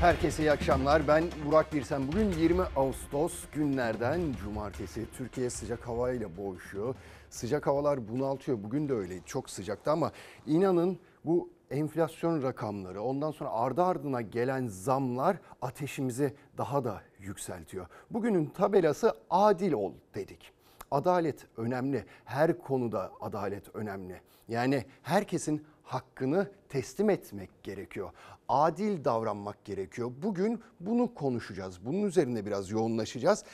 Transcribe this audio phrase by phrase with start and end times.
[0.00, 1.08] Herkese iyi akşamlar.
[1.08, 2.08] Ben Burak Birsen.
[2.08, 5.06] Bugün 20 Ağustos günlerden cumartesi.
[5.16, 6.94] Türkiye sıcak havayla boğuşuyor.
[7.30, 8.62] Sıcak havalar bunaltıyor.
[8.62, 9.20] Bugün de öyle.
[9.26, 10.12] Çok sıcaktı ama
[10.46, 17.86] inanın bu enflasyon rakamları ondan sonra ardı ardına gelen zamlar ateşimizi daha da yükseltiyor.
[18.10, 20.52] Bugünün tabelası adil ol dedik.
[20.90, 22.04] Adalet önemli.
[22.24, 24.20] Her konuda adalet önemli.
[24.48, 28.10] Yani herkesin hakkını teslim etmek gerekiyor.
[28.48, 30.12] Adil davranmak gerekiyor.
[30.22, 31.86] Bugün bunu konuşacağız.
[31.86, 33.44] Bunun üzerine biraz yoğunlaşacağız.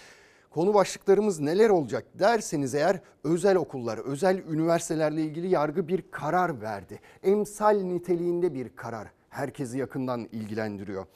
[0.50, 7.00] Konu başlıklarımız neler olacak derseniz eğer özel okullar, özel üniversitelerle ilgili yargı bir karar verdi.
[7.22, 9.08] Emsal niteliğinde bir karar.
[9.28, 11.06] Herkesi yakından ilgilendiriyor.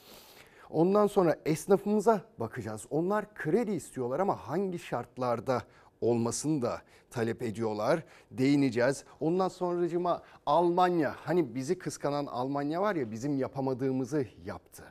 [0.71, 2.87] Ondan sonra esnafımıza bakacağız.
[2.91, 5.63] Onlar kredi istiyorlar ama hangi şartlarda
[6.01, 8.05] olmasını da talep ediyorlar.
[8.31, 9.05] Değineceğiz.
[9.21, 14.83] Ondan sonracıma Almanya hani bizi kıskanan Almanya var ya bizim yapamadığımızı yaptı.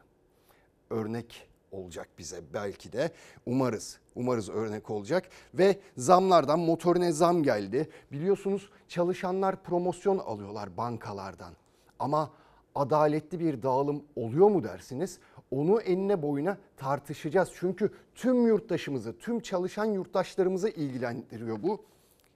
[0.89, 3.11] Örnek olacak bize belki de
[3.45, 3.99] umarız.
[4.15, 7.89] Umarız örnek olacak ve zamlardan motorine zam geldi.
[8.11, 11.53] Biliyorsunuz çalışanlar promosyon alıyorlar bankalardan.
[11.99, 12.31] Ama
[12.75, 15.19] adaletli bir dağılım oluyor mu dersiniz?
[15.51, 17.51] Onu enine boyuna tartışacağız.
[17.55, 21.85] Çünkü tüm yurttaşımızı, tüm çalışan yurttaşlarımızı ilgilendiriyor bu.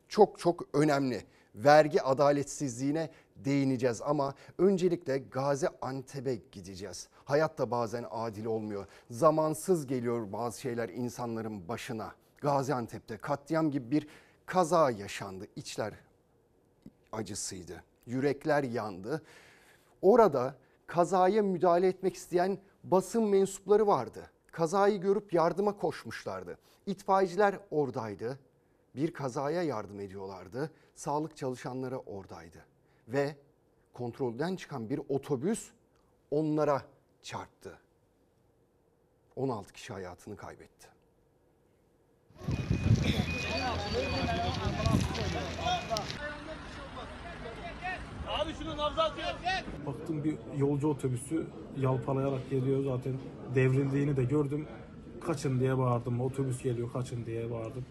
[0.07, 1.23] Çok çok önemli.
[1.55, 7.07] Vergi adaletsizliğine değineceğiz ama öncelikle Gaziantep'e gideceğiz.
[7.25, 8.85] Hayat da bazen adil olmuyor.
[9.09, 12.13] Zamansız geliyor bazı şeyler insanların başına.
[12.37, 14.07] Gaziantep'te katliam gibi bir
[14.45, 15.47] kaza yaşandı.
[15.55, 15.93] İçler
[17.11, 17.83] acısıydı.
[18.05, 19.21] Yürekler yandı.
[20.01, 20.55] Orada
[20.87, 24.31] kazaya müdahale etmek isteyen basın mensupları vardı.
[24.51, 26.57] Kazayı görüp yardıma koşmuşlardı.
[26.85, 28.39] İtfaiyeciler oradaydı.
[28.95, 30.71] Bir kazaya yardım ediyorlardı.
[30.95, 32.65] Sağlık çalışanları oradaydı.
[33.07, 33.35] Ve
[33.93, 35.69] kontrolden çıkan bir otobüs
[36.31, 36.81] onlara
[37.21, 37.79] çarptı.
[39.35, 40.87] 16 kişi hayatını kaybetti.
[48.27, 49.29] Abi şunu nabza atıyor.
[49.89, 51.45] Baktım bir yolcu otobüsü
[51.77, 53.13] yalpalayarak geliyor zaten
[53.55, 54.67] devrildiğini de gördüm.
[55.21, 56.21] Kaçın diye bağırdım.
[56.21, 57.85] Otobüs geliyor kaçın diye bağırdım.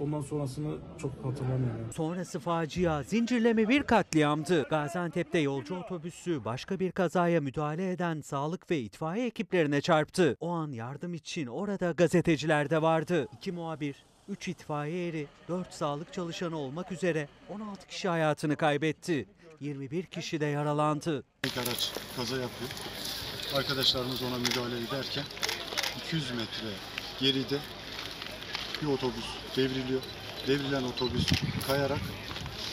[0.00, 1.92] Ondan sonrasını çok hatırlamıyorum.
[1.92, 4.62] Sonrası facia, zincirleme bir katliamdı.
[4.62, 10.36] Gaziantep'te yolcu otobüsü başka bir kazaya müdahale eden sağlık ve itfaiye ekiplerine çarptı.
[10.40, 13.28] O an yardım için orada gazeteciler de vardı.
[13.32, 19.26] İki muhabir, 3 itfaiye eri, 4 sağlık çalışanı olmak üzere 16 kişi hayatını kaybetti.
[19.60, 21.24] 21 kişi de yaralandı.
[21.42, 22.70] Tek araç kaza yapıyor.
[23.54, 25.24] Arkadaşlarımız ona müdahale ederken
[26.04, 26.68] 200 metre
[27.20, 27.58] geride
[28.82, 30.00] bir otobüs devriliyor.
[30.46, 31.26] Devrilen otobüs
[31.66, 32.00] kayarak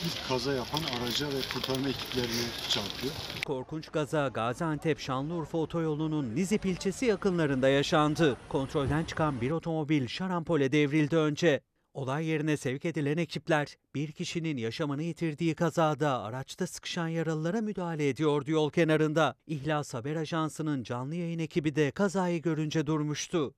[0.04, 3.14] ilk kaza yapan araca ve kurtarma ekiplerine çarpıyor.
[3.46, 8.36] Korkunç gaza Gaziantep Şanlıurfa otoyolunun Nizip ilçesi yakınlarında yaşandı.
[8.48, 11.60] Kontrolden çıkan bir otomobil şarampole devrildi önce.
[11.94, 18.50] Olay yerine sevk edilen ekipler bir kişinin yaşamını yitirdiği kazada araçta sıkışan yaralılara müdahale ediyordu
[18.50, 19.34] yol kenarında.
[19.46, 23.54] İhlas Haber Ajansı'nın canlı yayın ekibi de kazayı görünce durmuştu.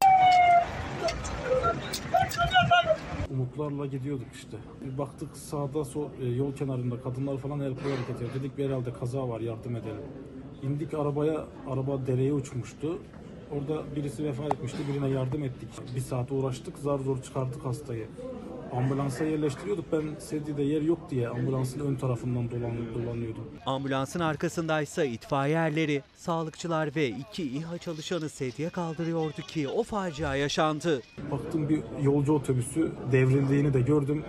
[3.30, 4.56] Umutlarla gidiyorduk işte.
[4.84, 8.30] Bir baktık sağda sol, e, yol kenarında kadınlar falan el koyarak ediyor.
[8.34, 10.02] Dedik bir herhalde kaza var yardım edelim.
[10.62, 12.98] İndik arabaya, araba dereye uçmuştu.
[13.50, 15.68] Orada birisi vefat etmişti, birine yardım ettik.
[15.96, 18.06] Bir saat uğraştık, zar zor çıkardık hastayı.
[18.72, 19.84] Ambulansa yerleştiriyorduk.
[19.92, 23.44] Ben sedide yer yok diye ambulansın ön tarafından dolan, dolanıyordum.
[23.66, 31.02] Ambulansın arkasındaysa itfaiye erleri, sağlıkçılar ve iki İHA çalışanı sedye kaldırıyordu ki o facia yaşandı.
[31.30, 34.24] Baktım bir yolcu otobüsü devrildiğini de gördüm.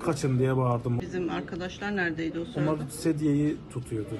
[0.00, 1.00] Kaçın diye bağırdım.
[1.00, 2.70] Bizim arkadaşlar neredeydi o sırada?
[2.72, 4.14] Onlar sedyeyi tutuyordu.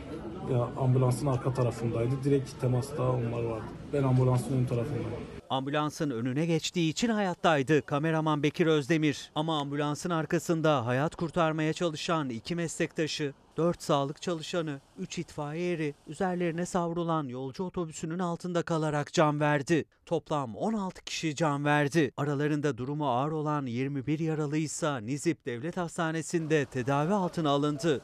[0.52, 2.14] Ya ambulansın arka tarafındaydı.
[2.24, 3.64] Direkt temasta onlar vardı.
[3.92, 5.10] Ben ambulansın ön tarafındayım.
[5.50, 9.30] Ambulansın önüne geçtiği için hayattaydı kameraman Bekir Özdemir.
[9.34, 16.66] Ama ambulansın arkasında hayat kurtarmaya çalışan iki meslektaşı, 4 sağlık çalışanı, 3 itfaiye eri üzerlerine
[16.66, 19.84] savrulan yolcu otobüsünün altında kalarak can verdi.
[20.06, 22.12] Toplam 16 kişi can verdi.
[22.16, 28.00] Aralarında durumu ağır olan 21 yaralıysa Nizip Devlet Hastanesi'nde tedavi altına alındı.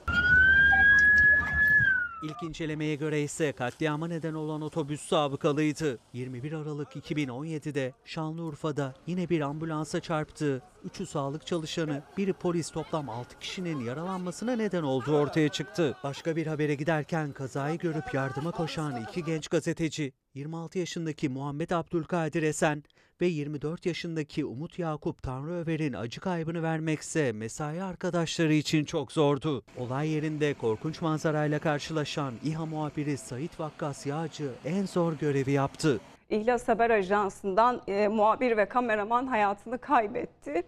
[2.24, 5.98] İlk incelemeye göre ise katliama neden olan otobüs sabıkalıydı.
[6.12, 10.62] 21 Aralık 2017'de Şanlıurfa'da yine bir ambulansa çarptı.
[10.84, 15.96] üçü sağlık çalışanı, biri polis toplam 6 kişinin yaralanmasına neden olduğu ortaya çıktı.
[16.04, 22.42] Başka bir habere giderken kazayı görüp yardıma koşan iki genç gazeteci, 26 yaşındaki Muhammed Abdülkadir
[22.42, 22.82] Esen
[23.20, 29.62] ve 24 yaşındaki Umut Yakup Tanrıöver'in acı kaybını vermekse mesai arkadaşları için çok zordu.
[29.78, 36.00] Olay yerinde korkunç manzarayla karşılaşan İHA muhabiri Sait Vakkas Yağcı en zor görevi yaptı.
[36.30, 40.62] İhlas Haber Ajansı'ndan e, muhabir ve kameraman hayatını kaybetti.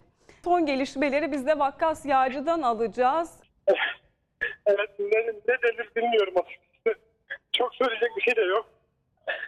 [0.45, 3.31] Son gelişmeleri biz de Vakkas Yağcı'dan alacağız.
[4.67, 6.99] Evet ne, ne denir bilmiyorum açıkçası.
[7.53, 8.76] Çok söyleyecek bir şey de yok.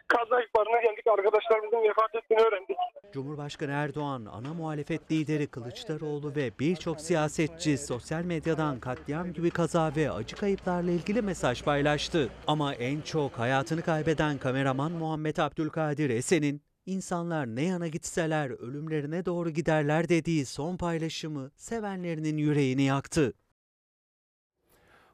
[0.08, 2.76] Kaza ihbarına geldik arkadaşlarımızın vefat ettiğini öğrendik.
[3.12, 10.10] Cumhurbaşkanı Erdoğan, ana muhalefet lideri Kılıçdaroğlu ve birçok siyasetçi sosyal medyadan katliam gibi kaza ve
[10.10, 12.28] acı kayıplarla ilgili mesaj paylaştı.
[12.46, 19.50] Ama en çok hayatını kaybeden kameraman Muhammed Abdülkadir Esen'in İnsanlar ne yana gitseler ölümlerine doğru
[19.50, 23.34] giderler dediği son paylaşımı sevenlerinin yüreğini yaktı.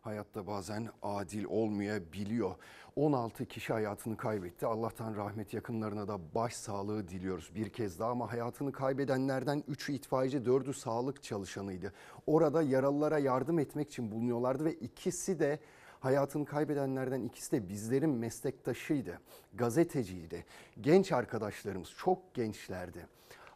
[0.01, 2.55] Hayatta bazen adil olmayabiliyor.
[2.97, 4.67] 16 kişi hayatını kaybetti.
[4.67, 10.75] Allah'tan rahmet yakınlarına da başsağlığı diliyoruz bir kez daha ama hayatını kaybedenlerden 3'ü itfaiyeci, 4'ü
[10.75, 11.93] sağlık çalışanıydı.
[12.27, 15.59] Orada yaralılara yardım etmek için bulunuyorlardı ve ikisi de
[16.01, 19.21] hayatını kaybedenlerden ikisi de bizlerin meslektaşıydı.
[19.55, 20.45] Gazeteciydi.
[20.81, 23.07] Genç arkadaşlarımız çok gençlerdi.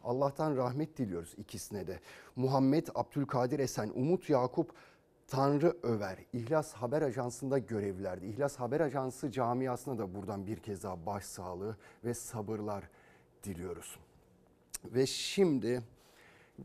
[0.03, 1.99] Allah'tan rahmet diliyoruz ikisine de.
[2.35, 4.73] Muhammed Abdülkadir Esen, Umut Yakup
[5.29, 8.25] Tanrı Över, İhlas Haber Ajansı'nda görevlilerdi.
[8.25, 12.89] İhlas Haber Ajansı camiasına da buradan bir kez daha başsağlığı ve sabırlar
[13.43, 13.99] diliyoruz.
[14.85, 15.81] Ve şimdi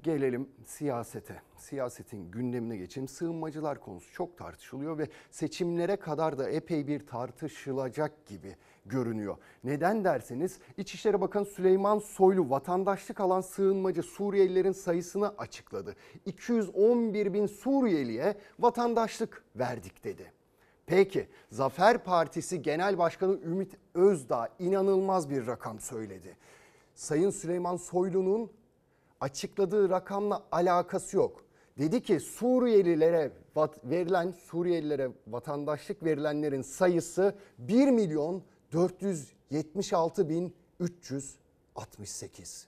[0.03, 1.43] gelelim siyasete.
[1.57, 3.09] Siyasetin gündemine geçelim.
[3.09, 9.37] Sığınmacılar konusu çok tartışılıyor ve seçimlere kadar da epey bir tartışılacak gibi görünüyor.
[9.65, 15.97] Neden derseniz İçişleri Bakanı Süleyman Soylu vatandaşlık alan sığınmacı Suriyelilerin sayısını açıkladı.
[16.27, 20.33] 211 bin Suriyeliye vatandaşlık verdik dedi.
[20.87, 26.37] Peki Zafer Partisi Genel Başkanı Ümit Özdağ inanılmaz bir rakam söyledi.
[26.95, 28.51] Sayın Süleyman Soylu'nun
[29.21, 31.45] açıkladığı rakamla alakası yok.
[31.79, 33.33] Dedi ki Suriyelilere
[33.85, 38.43] verilen Suriyelilere vatandaşlık verilenlerin sayısı 1 milyon
[38.75, 42.67] 476 bin 368.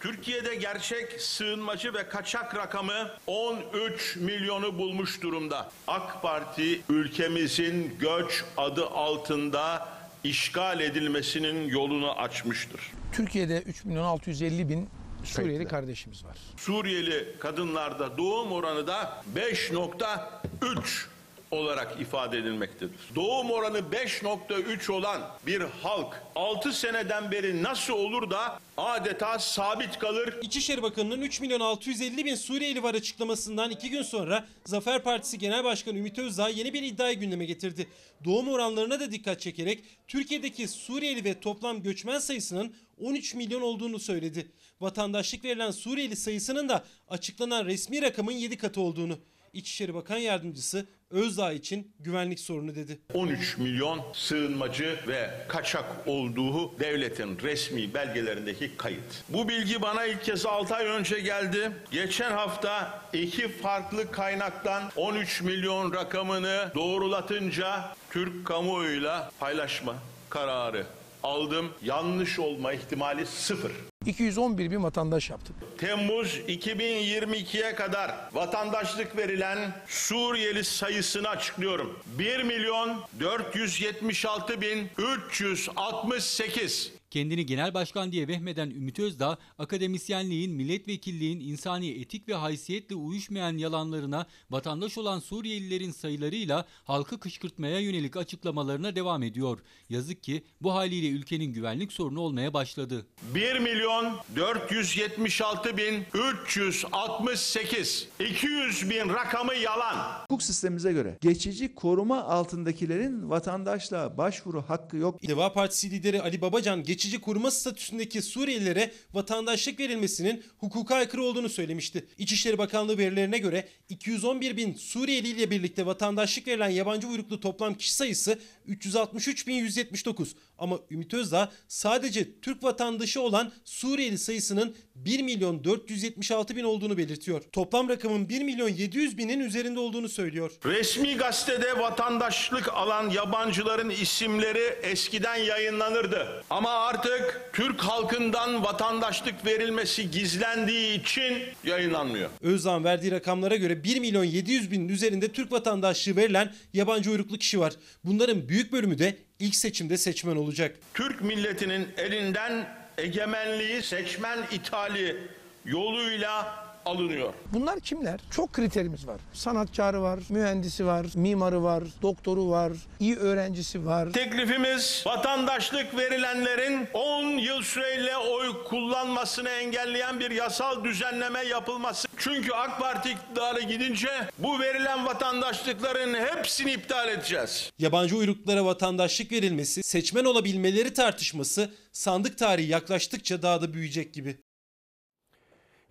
[0.00, 5.70] Türkiye'de gerçek sığınmacı ve kaçak rakamı 13 milyonu bulmuş durumda.
[5.86, 9.88] AK Parti ülkemizin göç adı altında
[10.24, 12.92] işgal edilmesinin yolunu açmıştır.
[13.12, 14.88] Türkiye'de 3 milyon 650 bin
[15.24, 15.68] Suriyeli Kayıtlı.
[15.68, 16.38] kardeşimiz var.
[16.56, 21.06] Suriyeli kadınlarda doğum oranı da 5.3
[21.54, 22.94] olarak ifade edilmektedir.
[23.14, 30.34] Doğum oranı 5.3 olan bir halk 6 seneden beri nasıl olur da adeta sabit kalır?
[30.42, 35.64] İçişleri Bakanı'nın 3 milyon 650 bin Suriyeli var açıklamasından iki gün sonra Zafer Partisi Genel
[35.64, 37.88] Başkanı Ümit Özdağ yeni bir iddiayı gündeme getirdi.
[38.24, 44.50] Doğum oranlarına da dikkat çekerek Türkiye'deki Suriyeli ve toplam göçmen sayısının 13 milyon olduğunu söyledi.
[44.80, 49.18] Vatandaşlık verilen Suriyeli sayısının da açıklanan resmi rakamın 7 katı olduğunu.
[49.52, 52.98] İçişleri Bakan Yardımcısı Özdağ için güvenlik sorunu dedi.
[53.14, 59.24] 13 milyon sığınmacı ve kaçak olduğu devletin resmi belgelerindeki kayıt.
[59.28, 61.72] Bu bilgi bana ilk kez 6 ay önce geldi.
[61.90, 69.94] Geçen hafta iki farklı kaynaktan 13 milyon rakamını doğrulatınca Türk kamuoyuyla paylaşma
[70.30, 70.86] kararı
[71.24, 71.70] aldım.
[71.82, 73.72] Yanlış olma ihtimali sıfır.
[74.06, 75.56] 211 bin vatandaş yaptık.
[75.78, 81.98] Temmuz 2022'ye kadar vatandaşlık verilen Suriyeli sayısını açıklıyorum.
[82.06, 86.92] 1 milyon 476 bin 368.
[87.14, 94.26] Kendini genel başkan diye vehmeden Ümit Özdağ, akademisyenliğin, milletvekilliğin, insani etik ve haysiyetle uyuşmayan yalanlarına,
[94.50, 99.58] vatandaş olan Suriyelilerin sayılarıyla halkı kışkırtmaya yönelik açıklamalarına devam ediyor.
[99.88, 103.06] Yazık ki bu haliyle ülkenin güvenlik sorunu olmaya başladı.
[103.34, 106.04] 1 milyon 476 bin
[106.38, 108.08] 368.
[108.20, 109.96] 200 bin rakamı yalan.
[110.22, 115.28] Hukuk sistemimize göre geçici koruma altındakilerin vatandaşlığa başvuru hakkı yok.
[115.28, 122.06] Deva Partisi lideri Ali Babacan geçici koruma statüsündeki Suriyelilere vatandaşlık verilmesinin hukuka aykırı olduğunu söylemişti.
[122.18, 127.94] İçişleri Bakanlığı verilerine göre 211 bin Suriyeli ile birlikte vatandaşlık verilen yabancı uyruklu toplam kişi
[127.94, 130.28] sayısı 363.179.
[130.58, 137.42] Ama Ümit Özdağ sadece Türk vatandaşı olan Suriyeli sayısının 1 milyon 476 bin olduğunu belirtiyor.
[137.52, 140.50] Toplam rakamın 1 milyon 700 binin üzerinde olduğunu söylüyor.
[140.64, 146.44] Resmi gazetede vatandaşlık alan yabancıların isimleri eskiden yayınlanırdı.
[146.50, 152.30] Ama artık Türk halkından vatandaşlık verilmesi gizlendiği için yayınlanmıyor.
[152.40, 157.60] Özdağ'ın verdiği rakamlara göre 1 milyon 700 binin üzerinde Türk vatandaşlığı verilen yabancı uyruklu kişi
[157.60, 157.72] var.
[158.04, 160.76] Bunların büyük bölümü de ilk seçimde seçmen olacak.
[160.94, 165.16] Türk milletinin elinden egemenliği seçmen ithali
[165.64, 167.32] yoluyla alınıyor.
[167.52, 168.20] Bunlar kimler?
[168.30, 169.20] Çok kriterimiz var.
[169.32, 174.12] Sanatkarı var, mühendisi var, mimarı var, doktoru var, iyi öğrencisi var.
[174.12, 182.08] Teklifimiz vatandaşlık verilenlerin 10 yıl süreyle oy kullanmasını engelleyen bir yasal düzenleme yapılması.
[182.18, 187.70] Çünkü AK Parti iktidara gidince bu verilen vatandaşlıkların hepsini iptal edeceğiz.
[187.78, 194.36] Yabancı uyruklulara vatandaşlık verilmesi, seçmen olabilmeleri tartışması sandık tarihi yaklaştıkça daha da büyüyecek gibi.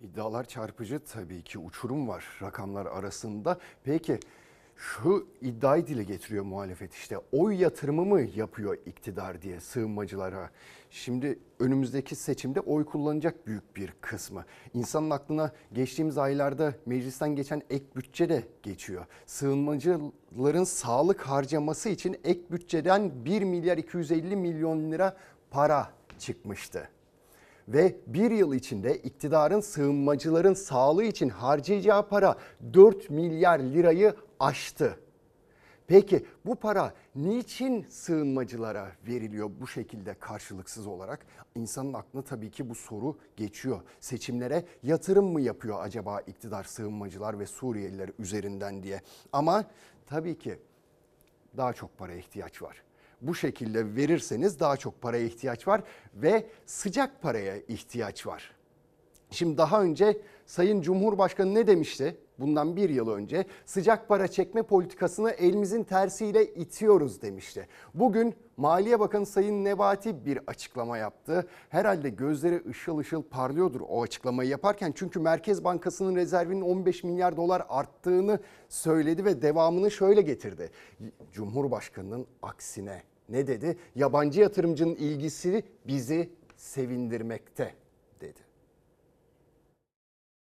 [0.04, 3.58] İddialar çarpıcı tabii ki uçurum var rakamlar arasında.
[3.84, 4.20] Peki
[4.76, 10.50] şu iddiayı dile getiriyor muhalefet işte oy yatırımı mı yapıyor iktidar diye sığınmacılara.
[10.90, 14.44] Şimdi önümüzdeki seçimde oy kullanacak büyük bir kısmı.
[14.74, 19.06] İnsanın aklına geçtiğimiz aylarda meclisten geçen ek bütçe de geçiyor.
[19.26, 25.16] Sığınmacıların sağlık harcaması için ek bütçeden 1 milyar 250 milyon lira
[25.50, 26.88] para çıkmıştı
[27.68, 32.36] ve bir yıl içinde iktidarın sığınmacıların sağlığı için harcayacağı para
[32.72, 34.98] 4 milyar lirayı aştı.
[35.86, 41.26] Peki bu para niçin sığınmacılara veriliyor bu şekilde karşılıksız olarak?
[41.54, 43.80] İnsanın aklına tabii ki bu soru geçiyor.
[44.00, 49.00] Seçimlere yatırım mı yapıyor acaba iktidar sığınmacılar ve Suriyeliler üzerinden diye?
[49.32, 49.64] Ama
[50.06, 50.58] tabii ki
[51.56, 52.83] daha çok paraya ihtiyaç var
[53.26, 55.82] bu şekilde verirseniz daha çok paraya ihtiyaç var
[56.14, 58.54] ve sıcak paraya ihtiyaç var.
[59.30, 62.16] Şimdi daha önce Sayın Cumhurbaşkanı ne demişti?
[62.38, 67.68] Bundan bir yıl önce sıcak para çekme politikasını elimizin tersiyle itiyoruz demişti.
[67.94, 71.46] Bugün Maliye Bakanı Sayın Nebati bir açıklama yaptı.
[71.68, 74.92] Herhalde gözleri ışıl ışıl parlıyordur o açıklamayı yaparken.
[74.96, 78.38] Çünkü Merkez Bankası'nın rezervinin 15 milyar dolar arttığını
[78.68, 80.70] söyledi ve devamını şöyle getirdi.
[81.32, 83.76] Cumhurbaşkanının aksine ne dedi?
[83.94, 87.74] Yabancı yatırımcının ilgisi bizi sevindirmekte.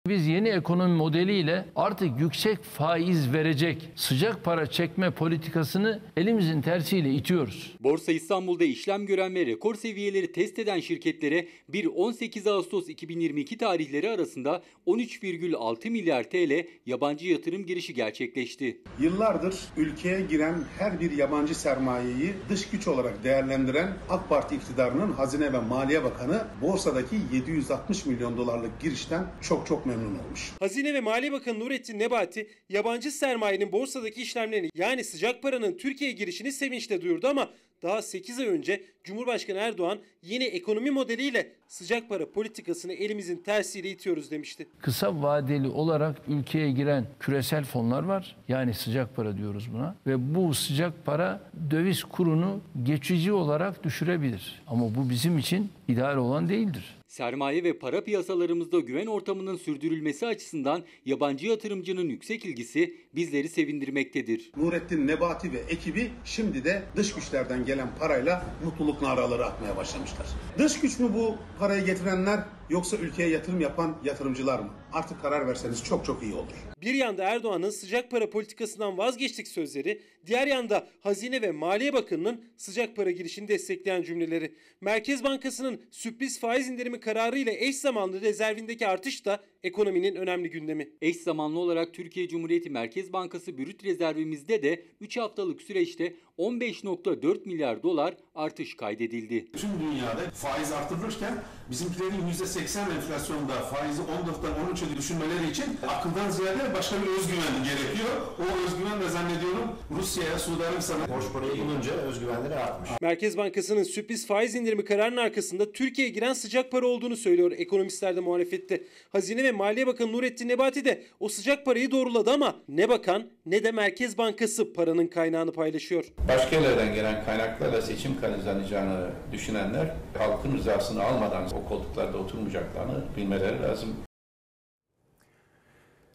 [0.08, 7.76] Biz yeni ekonomi modeliyle artık yüksek faiz verecek sıcak para çekme politikasını elimizin tersiyle itiyoruz.
[7.80, 14.62] Borsa İstanbul'da işlem gören ve rekor seviyeleri test eden şirketlere 1-18 Ağustos 2022 tarihleri arasında
[14.86, 18.80] 13,6 milyar TL yabancı yatırım girişi gerçekleşti.
[19.00, 25.52] Yıllardır ülkeye giren her bir yabancı sermayeyi dış güç olarak değerlendiren AK Parti iktidarının Hazine
[25.52, 30.52] ve Maliye Bakanı borsadaki 760 milyon dolarlık girişten çok çok memnun olmuş.
[30.60, 36.52] Hazine ve Maliye Bakanı Nurettin Nebati yabancı sermayenin borsadaki işlemlerini yani sıcak paranın Türkiye'ye girişini
[36.52, 37.50] sevinçle duyurdu ama
[37.82, 44.30] daha 8 ay önce Cumhurbaşkanı Erdoğan yeni ekonomi modeliyle sıcak para politikasını elimizin tersiyle itiyoruz
[44.30, 44.66] demişti.
[44.80, 48.36] Kısa vadeli olarak ülkeye giren küresel fonlar var.
[48.48, 49.96] Yani sıcak para diyoruz buna.
[50.06, 54.62] Ve bu sıcak para döviz kurunu geçici olarak düşürebilir.
[54.66, 56.97] Ama bu bizim için ideal olan değildir.
[57.08, 64.50] Sermaye ve para piyasalarımızda güven ortamının sürdürülmesi açısından yabancı yatırımcının yüksek ilgisi bizleri sevindirmektedir.
[64.56, 70.26] Nurettin Nebati ve ekibi şimdi de dış güçlerden gelen parayla mutluluk naraları atmaya başlamışlar.
[70.58, 74.70] Dış güç mü bu parayı getirenler yoksa ülkeye yatırım yapan yatırımcılar mı?
[74.92, 76.52] Artık karar verseniz çok çok iyi olur.
[76.82, 82.96] Bir yanda Erdoğan'ın sıcak para politikasından vazgeçtik sözleri, diğer yanda Hazine ve Maliye Bakanı'nın sıcak
[82.96, 84.54] para girişini destekleyen cümleleri.
[84.80, 90.88] Merkez Bankası'nın sürpriz faiz indirimi kararı ile eş zamanlı rezervindeki artış da ekonominin önemli gündemi.
[91.02, 97.82] Eş zamanlı olarak Türkiye Cumhuriyeti Merkez Bankası brüt rezervimizde de 3 haftalık süreçte 15.4 milyar
[97.82, 99.52] dolar artış kaydedildi.
[99.52, 101.34] Tüm dünyada faiz artırılırken
[101.70, 108.10] bizimkilerin %80 enflasyonda faizi 14'ten 13'e düşürmeleri için akıldan ziyade başka bir özgüven gerekiyor.
[108.38, 112.90] O özgüven de zannediyorum Rusya'ya, Suudi Arabistan'a borç parayı bulunca özgüvenleri artmış.
[113.00, 118.20] Merkez Bankası'nın sürpriz faiz indirimi kararının arkasında Türkiye'ye giren sıcak para olduğunu söylüyor ekonomistler de
[118.20, 118.82] muhalefette.
[119.10, 123.64] Hazine ve Maliye Bakanı Nurettin Nebati de o sıcak parayı doğruladı ama ne bakan ne
[123.64, 126.04] de Merkez Bankası paranın kaynağını paylaşıyor.
[126.28, 133.96] Başka yerlerden gelen kaynaklarla seçim kazanacağını düşünenler halkın rızasını almadan o koltuklarda oturmayacaklarını bilmeleri lazım.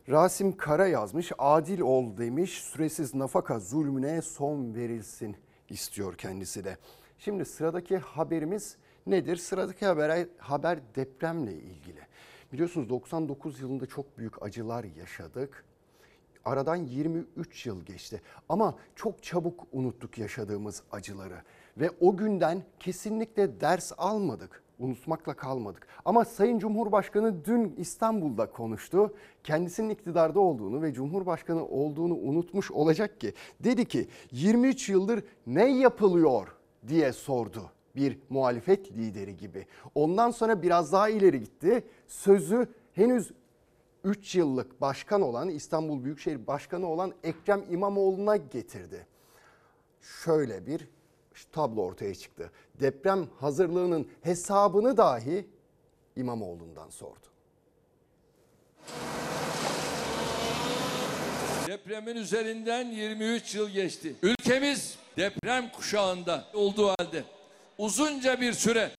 [0.09, 5.35] Rasim Kara yazmış, adil ol demiş, süresiz nafaka zulmüne son verilsin
[5.69, 6.77] istiyor kendisi de.
[7.19, 8.77] Şimdi sıradaki haberimiz
[9.07, 9.35] nedir?
[9.35, 11.99] Sıradaki haber, haber depremle ilgili.
[12.53, 15.65] Biliyorsunuz 99 yılında çok büyük acılar yaşadık.
[16.45, 21.41] Aradan 23 yıl geçti ama çok çabuk unuttuk yaşadığımız acıları
[21.77, 24.63] ve o günden kesinlikle ders almadık.
[24.79, 25.87] Unutmakla kalmadık.
[26.05, 29.13] Ama Sayın Cumhurbaşkanı dün İstanbul'da konuştu.
[29.43, 36.47] Kendisinin iktidarda olduğunu ve Cumhurbaşkanı olduğunu unutmuş olacak ki dedi ki 23 yıldır ne yapılıyor
[36.87, 39.65] diye sordu bir muhalefet lideri gibi.
[39.95, 41.83] Ondan sonra biraz daha ileri gitti.
[42.07, 43.31] Sözü henüz
[44.03, 49.07] 3 yıllık başkan olan İstanbul Büyükşehir Başkanı olan Ekrem İmamoğlu'na getirdi.
[50.23, 50.87] Şöyle bir
[51.51, 52.51] tablo ortaya çıktı.
[52.79, 55.47] Deprem hazırlığının hesabını dahi
[56.15, 57.27] İmamoğlu'ndan sordu.
[61.67, 64.15] Depremin üzerinden 23 yıl geçti.
[64.23, 67.23] Ülkemiz deprem kuşağında olduğu halde
[67.77, 68.91] uzunca bir süre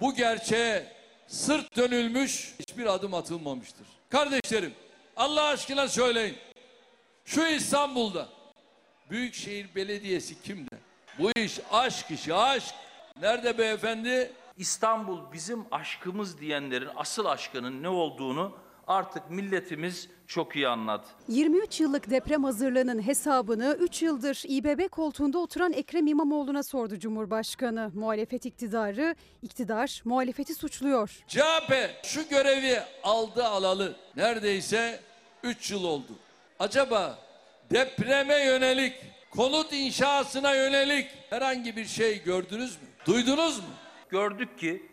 [0.00, 0.86] bu gerçeğe
[1.26, 3.99] sırt dönülmüş hiçbir adım atılmamıştır.
[4.10, 4.74] Kardeşlerim
[5.16, 6.36] Allah aşkına söyleyin.
[7.24, 8.28] Şu İstanbul'da
[9.10, 10.78] Büyükşehir Belediyesi kimde?
[11.18, 12.74] Bu iş aşk işi aşk.
[13.20, 14.32] Nerede beyefendi?
[14.56, 18.52] İstanbul bizim aşkımız diyenlerin asıl aşkının ne olduğunu
[18.90, 21.06] artık milletimiz çok iyi anladı.
[21.28, 27.90] 23 yıllık deprem hazırlığının hesabını 3 yıldır İBB koltuğunda oturan Ekrem İmamoğlu'na sordu Cumhurbaşkanı.
[27.94, 31.18] Muhalefet iktidarı, iktidar muhalefeti suçluyor.
[31.28, 35.00] CHP şu görevi aldı alalı neredeyse
[35.42, 36.12] 3 yıl oldu.
[36.58, 37.18] Acaba
[37.70, 38.94] depreme yönelik,
[39.30, 42.88] konut inşasına yönelik herhangi bir şey gördünüz mü?
[43.06, 43.74] Duydunuz mu?
[44.08, 44.86] Gördük ki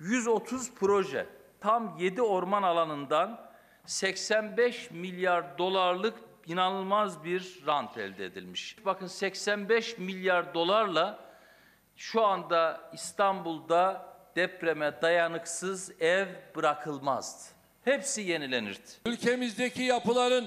[0.00, 3.40] 130 proje tam 7 orman alanından
[3.86, 8.76] 85 milyar dolarlık inanılmaz bir rant elde edilmiş.
[8.84, 11.18] Bakın 85 milyar dolarla
[11.96, 16.26] şu anda İstanbul'da depreme dayanıksız ev
[16.56, 17.52] bırakılmazdı.
[17.84, 18.80] Hepsi yenilenirdi.
[19.06, 20.46] Ülkemizdeki yapıların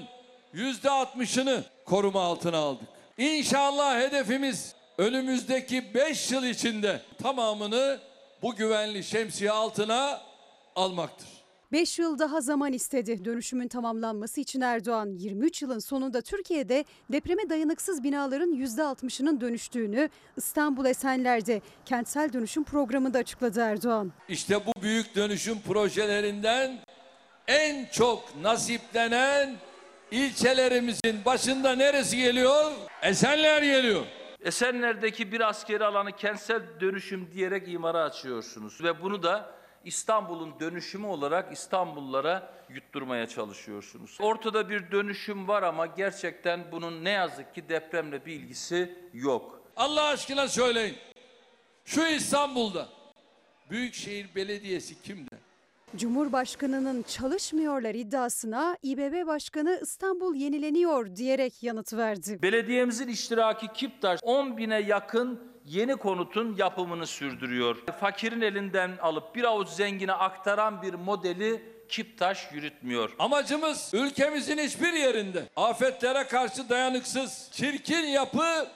[0.52, 2.88] yüzde altmışını koruma altına aldık.
[3.18, 8.00] İnşallah hedefimiz önümüzdeki 5 yıl içinde tamamını
[8.42, 10.20] bu güvenli şemsiye altına
[10.76, 11.28] almaktır.
[11.72, 13.24] 5 yıl daha zaman istedi.
[13.24, 21.60] Dönüşümün tamamlanması için Erdoğan 23 yılın sonunda Türkiye'de depreme dayanıksız binaların %60'ının dönüştüğünü İstanbul Esenler'de
[21.84, 24.12] kentsel dönüşüm programında açıkladı Erdoğan.
[24.28, 26.78] İşte bu büyük dönüşüm projelerinden
[27.48, 29.56] en çok nasiplenen
[30.10, 32.72] ilçelerimizin başında neresi geliyor?
[33.02, 34.06] Esenler geliyor.
[34.40, 41.52] Esenler'deki bir askeri alanı kentsel dönüşüm diyerek imara açıyorsunuz ve bunu da İstanbul'un dönüşümü olarak
[41.52, 44.18] İstanbullulara yutturmaya çalışıyorsunuz.
[44.20, 49.60] Ortada bir dönüşüm var ama gerçekten bunun ne yazık ki depremle bir ilgisi yok.
[49.76, 50.96] Allah aşkına söyleyin.
[51.84, 52.88] Şu İstanbul'da
[53.70, 55.36] Büyükşehir Belediyesi kimde?
[55.96, 62.42] Cumhurbaşkanının çalışmıyorlar iddiasına İBB Başkanı İstanbul yenileniyor diyerek yanıt verdi.
[62.42, 67.76] Belediyemizin iştiraki Kiptaş 10 bine yakın yeni konutun yapımını sürdürüyor.
[68.00, 73.10] Fakirin elinden alıp bir avuç zengine aktaran bir modeli Kiptaş yürütmüyor.
[73.18, 78.68] Amacımız ülkemizin hiçbir yerinde afetlere karşı dayanıksız, çirkin yapı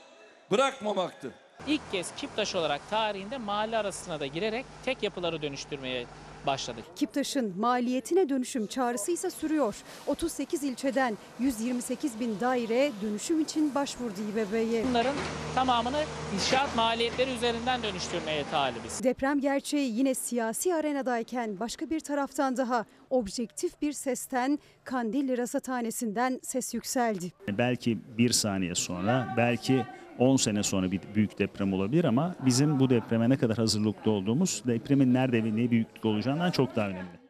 [0.50, 1.32] bırakmamaktı.
[1.66, 6.06] İlk kez Kiptaş olarak tarihinde mahalle arasına da girerek tek yapıları dönüştürmeye
[6.46, 6.84] başladık.
[6.96, 9.76] Kiptaş'ın maliyetine dönüşüm çağrısı ise sürüyor.
[10.06, 14.84] 38 ilçeden 128 bin daire dönüşüm için başvurdu İBB'ye.
[14.88, 15.14] Bunların
[15.54, 16.02] tamamını
[16.34, 19.04] inşaat maliyetleri üzerinden dönüştürmeye talibiz.
[19.04, 26.74] Deprem gerçeği yine siyasi arenadayken başka bir taraftan daha objektif bir sesten Kandilli Rasathanesi'nden ses
[26.74, 27.32] yükseldi.
[27.48, 29.86] Belki bir saniye sonra, belki
[30.20, 34.62] 10 sene sonra bir büyük deprem olabilir ama bizim bu depreme ne kadar hazırlıklı olduğumuz
[34.66, 37.20] depremin nerede ve ne büyüklükte olacağından çok daha önemli.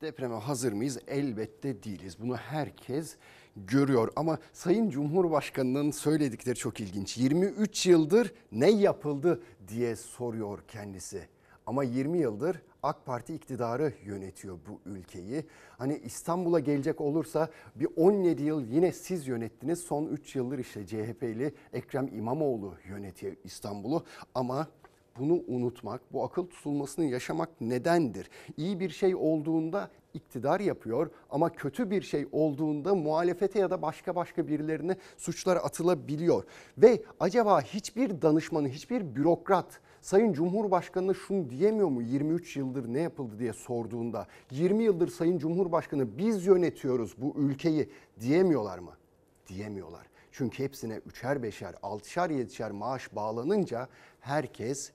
[0.00, 0.98] Depreme hazır mıyız?
[1.08, 2.20] Elbette değiliz.
[2.20, 3.16] Bunu herkes
[3.56, 7.18] görüyor ama Sayın Cumhurbaşkanı'nın söyledikleri çok ilginç.
[7.18, 11.28] 23 yıldır ne yapıldı diye soruyor kendisi.
[11.66, 15.44] Ama 20 yıldır AK Parti iktidarı yönetiyor bu ülkeyi.
[15.78, 19.80] Hani İstanbul'a gelecek olursa bir 17 yıl yine siz yönettiniz.
[19.80, 24.04] Son 3 yıldır işte CHP'li Ekrem İmamoğlu yönetiyor İstanbul'u.
[24.34, 24.68] Ama
[25.18, 28.30] bunu unutmak, bu akıl tutulmasını yaşamak nedendir?
[28.56, 34.16] İyi bir şey olduğunda iktidar yapıyor ama kötü bir şey olduğunda muhalefete ya da başka
[34.16, 36.44] başka birilerine suçlar atılabiliyor.
[36.78, 43.38] Ve acaba hiçbir danışmanı, hiçbir bürokrat Sayın Cumhurbaşkanı'na şunu diyemiyor mu 23 yıldır ne yapıldı
[43.38, 48.92] diye sorduğunda 20 yıldır Sayın Cumhurbaşkanı biz yönetiyoruz bu ülkeyi diyemiyorlar mı?
[49.48, 50.06] Diyemiyorlar.
[50.32, 53.88] Çünkü hepsine üçer beşer, altışar yedişer maaş bağlanınca
[54.20, 54.92] herkes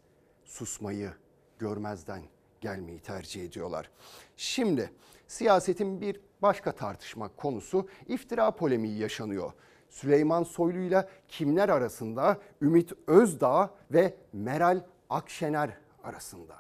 [0.52, 1.12] susmayı
[1.60, 2.22] görmezden
[2.62, 3.90] gelmeyi tercih ediyorlar.
[4.38, 4.92] Şimdi
[5.28, 9.52] siyasetin bir başka tartışma konusu iftira polemiği yaşanıyor.
[9.90, 12.38] Süleyman Soylu'yla kimler arasında?
[12.62, 15.70] Ümit Özdağ ve Meral Akşener
[16.04, 16.56] arasında.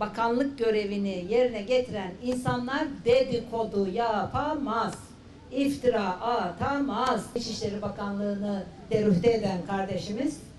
[0.00, 4.94] Bakanlık görevini yerine getiren insanlar dedikodu yapamaz.
[5.50, 7.26] iftira atamaz.
[7.34, 10.51] İçişleri Bakanlığı'nı derühte eden kardeşimiz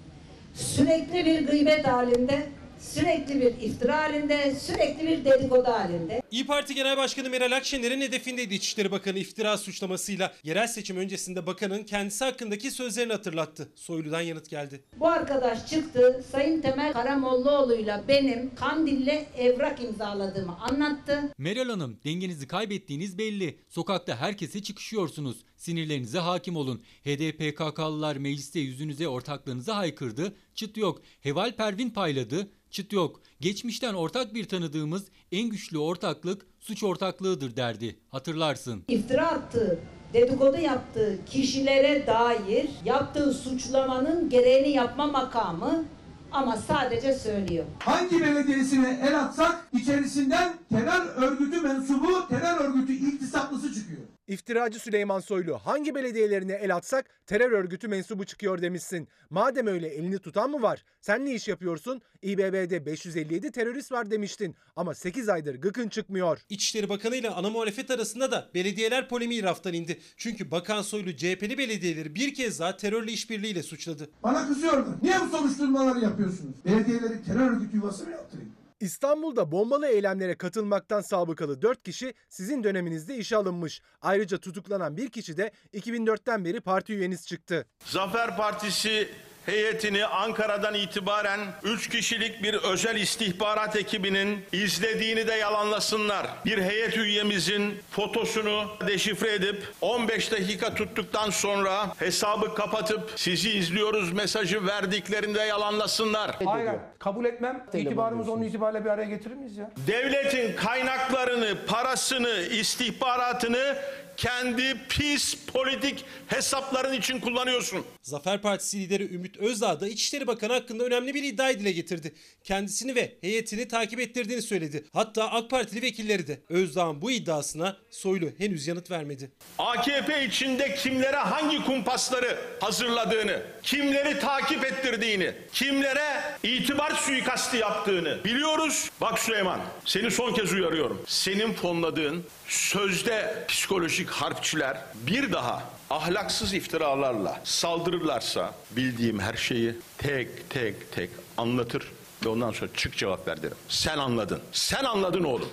[0.53, 6.21] sürekli bir gıybet halinde, sürekli bir iftira halinde, sürekli bir dedikodu halinde.
[6.31, 10.33] İyi Parti Genel Başkanı Meral Akşener'in hedefindeydi İçişleri Bakanı iftira suçlamasıyla.
[10.43, 13.69] Yerel seçim öncesinde bakanın kendisi hakkındaki sözlerini hatırlattı.
[13.75, 14.83] Soylu'dan yanıt geldi.
[14.99, 21.19] Bu arkadaş çıktı, Sayın Temel Karamollaoğlu'yla benim Kandil'le evrak imzaladığımı anlattı.
[21.37, 23.57] Meral Hanım dengenizi kaybettiğiniz belli.
[23.69, 25.37] Sokakta herkese çıkışıyorsunuz.
[25.63, 26.81] Sinirlerinize hakim olun.
[27.05, 30.35] HDP PKK'lılar mecliste yüzünüze ortaklığınızı haykırdı.
[30.55, 31.01] Çıt yok.
[31.21, 32.47] Heval Pervin payladı.
[32.69, 33.21] Çıt yok.
[33.41, 37.99] Geçmişten ortak bir tanıdığımız en güçlü ortaklık suç ortaklığıdır derdi.
[38.09, 38.83] Hatırlarsın.
[38.87, 39.79] İftira attığı,
[40.13, 45.85] dedikodu yaptığı kişilere dair yaptığı suçlamanın gereğini yapma makamı
[46.31, 47.65] ama sadece söylüyor.
[47.79, 54.12] Hangi belediyesine el atsak içerisinden terör örgütü mensubu, terör örgütü iltisaplısı çıkıyor.
[54.27, 59.07] İftiracı Süleyman Soylu hangi belediyelerine el atsak terör örgütü mensubu çıkıyor demişsin.
[59.29, 60.83] Madem öyle elini tutan mı var?
[61.01, 62.01] Sen ne iş yapıyorsun?
[62.21, 66.39] İBB'de 557 terörist var demiştin ama 8 aydır gıkın çıkmıyor.
[66.49, 69.99] İçişleri Bakanı ile ana muhalefet arasında da belediyeler polemiği raftan indi.
[70.17, 74.09] Çünkü Bakan Soylu CHP'li belediyeleri bir kez daha terörle işbirliğiyle suçladı.
[74.23, 74.95] Bana kızıyorlar.
[75.01, 76.55] Niye bu soruşturmaları yapıyorsunuz?
[76.65, 78.51] Belediyeleri terör örgütü yuvası mı yaptırayım?
[78.79, 83.81] İstanbul'da bombalı eylemlere katılmaktan sabıkalı 4 kişi sizin döneminizde işe alınmış.
[84.01, 87.65] Ayrıca tutuklanan bir kişi de 2004'ten beri parti üyeniz çıktı.
[87.85, 89.09] Zafer Partisi
[89.45, 96.27] heyetini Ankara'dan itibaren 3 kişilik bir özel istihbarat ekibinin izlediğini de yalanlasınlar.
[96.45, 104.67] Bir heyet üyemizin fotosunu deşifre edip 15 dakika tuttuktan sonra hesabı kapatıp sizi izliyoruz mesajı
[104.67, 106.31] verdiklerinde yalanlasınlar.
[106.45, 107.63] Hayır, kabul etmem.
[107.73, 109.71] İtibarımız onun itibariyle bir araya getirir miyiz ya?
[109.87, 113.75] Devletin kaynaklarını, parasını, istihbaratını
[114.17, 117.85] kendi pis politik hesapların için kullanıyorsun.
[118.01, 122.13] Zafer Partisi lideri Ümit Özdağ da İçişleri Bakanı hakkında önemli bir iddia dile getirdi.
[122.43, 124.85] Kendisini ve heyetini takip ettirdiğini söyledi.
[124.93, 129.31] Hatta AK Partili vekilleri de Özdağ'ın bu iddiasına Soylu henüz yanıt vermedi.
[129.59, 138.89] AKP içinde kimlere hangi kumpasları hazırladığını, kimleri takip ettirdiğini, kimlere itibar suikastı yaptığını biliyoruz.
[139.01, 141.03] Bak Süleyman, seni son kez uyarıyorum.
[141.07, 150.91] Senin fonladığın sözde psikolojik harpçiler bir daha ahlaksız iftiralarla saldırırlarsa bildiğim her şeyi tek tek
[150.91, 151.91] tek anlatır
[152.25, 153.57] ve ondan sonra çık cevap ver derim.
[153.67, 154.39] Sen anladın.
[154.51, 155.49] Sen anladın oğlum.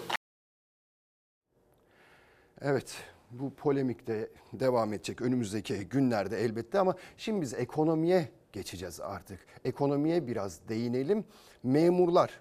[2.61, 2.97] Evet
[3.31, 9.41] bu polemik de devam edecek önümüzdeki günlerde elbette ama şimdi biz ekonomiye geçeceğiz artık.
[9.65, 11.25] Ekonomiye biraz değinelim.
[11.63, 12.41] Memurlar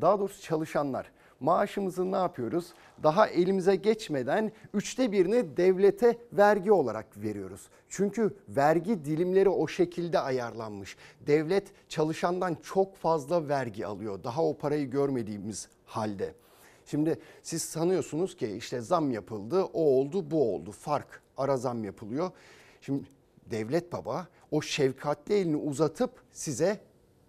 [0.00, 1.10] daha doğrusu çalışanlar
[1.42, 2.66] maaşımızı ne yapıyoruz?
[3.02, 7.68] Daha elimize geçmeden üçte birini devlete vergi olarak veriyoruz.
[7.88, 10.96] Çünkü vergi dilimleri o şekilde ayarlanmış.
[11.26, 14.24] Devlet çalışandan çok fazla vergi alıyor.
[14.24, 16.34] Daha o parayı görmediğimiz halde.
[16.86, 20.70] Şimdi siz sanıyorsunuz ki işte zam yapıldı, o oldu, bu oldu.
[20.70, 22.30] Fark, ara zam yapılıyor.
[22.80, 23.04] Şimdi
[23.50, 26.80] devlet baba o şefkatli elini uzatıp size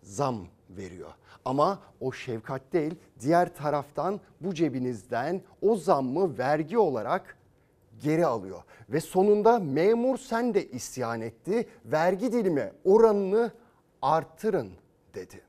[0.04, 1.12] zam veriyor.
[1.45, 7.38] Ama o şefkat değil, diğer taraftan bu cebinizden o zammı vergi olarak
[8.03, 8.63] geri alıyor.
[8.89, 11.67] Ve sonunda memur sen de isyan etti.
[11.86, 13.51] Vergi dilimi oranını
[14.01, 14.71] arttırın
[15.13, 15.43] dedi.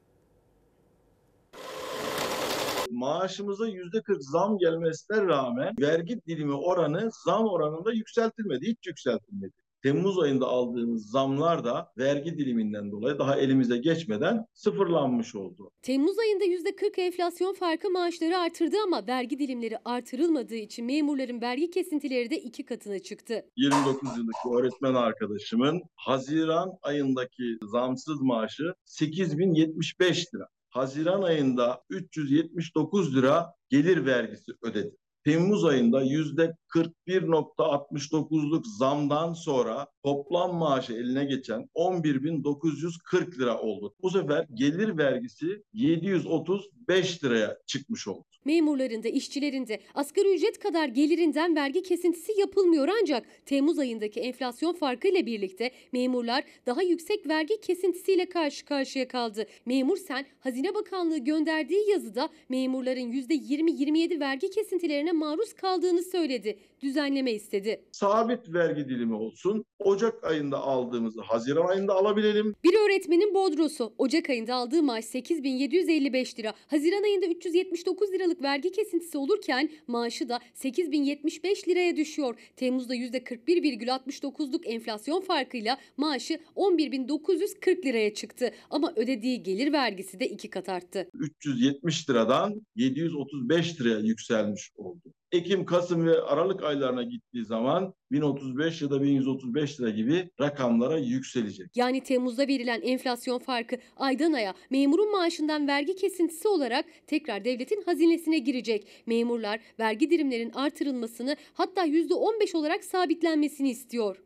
[2.95, 8.67] maaşımıza yüzde 40 zam gelmesine rağmen vergi dilimi oranı zam oranında yükseltilmedi.
[8.67, 9.53] Hiç yükseltilmedi.
[9.85, 15.71] Temmuz ayında aldığımız zamlar da vergi diliminden dolayı daha elimize geçmeden sıfırlanmış oldu.
[15.83, 22.31] Temmuz ayında %40 enflasyon farkı maaşları artırdı ama vergi dilimleri artırılmadığı için memurların vergi kesintileri
[22.31, 23.43] de iki katına çıktı.
[23.57, 30.49] 29 yıllık öğretmen arkadaşımın Haziran ayındaki zamsız maaşı 8075 lira.
[30.69, 34.97] Haziran ayında 379 lira gelir vergisi ödedi.
[35.25, 43.95] Temmuz ayında yüzde 41.69'luk zamdan sonra toplam maaşı eline geçen 11.940 lira oldu.
[44.03, 48.34] Bu sefer gelir vergisi 735 liraya çıkmış oldu.
[48.45, 54.73] Memurların da işçilerin de asgari ücret kadar gelirinden vergi kesintisi yapılmıyor ancak Temmuz ayındaki enflasyon
[54.73, 59.47] farkıyla birlikte memurlar daha yüksek vergi kesintisiyle karşı karşıya kaldı.
[59.67, 66.59] Memur Sen Hazine Bakanlığı gönderdiği yazıda memurların %20-27 vergi kesintilerine maruz kaldığını söyledi.
[66.85, 67.85] Düzenleme istedi.
[67.93, 69.65] Sabit vergi dilimi olsun.
[69.79, 72.55] Ocak ayında aldığımızı Haziran ayında alabilelim.
[72.65, 76.55] Bir öğretmenin bodrosu Ocak ayında aldığı maaş 8755 lira.
[76.67, 82.35] Haziran ayında 379 liralık vergi kesintisi olurken maaşı da 8075 liraya düşüyor.
[82.57, 88.51] Temmuz'da %41,69'luk enflasyon farkıyla maaşı 11940 liraya çıktı.
[88.71, 91.09] Ama ödediği gelir vergisi de iki kat arttı.
[91.15, 95.14] 370 liradan 735 liraya yükselmiş oldu.
[95.35, 101.77] Ekim, Kasım ve Aralık aylarına gittiği zaman 1035 ya da 1135 lira gibi rakamlara yükselecek.
[101.77, 108.39] Yani Temmuz'da verilen enflasyon farkı aydan aya memurun maaşından vergi kesintisi olarak tekrar devletin hazinesine
[108.39, 108.89] girecek.
[109.07, 114.17] Memurlar vergi dilimlerin artırılmasını hatta %15 olarak sabitlenmesini istiyor.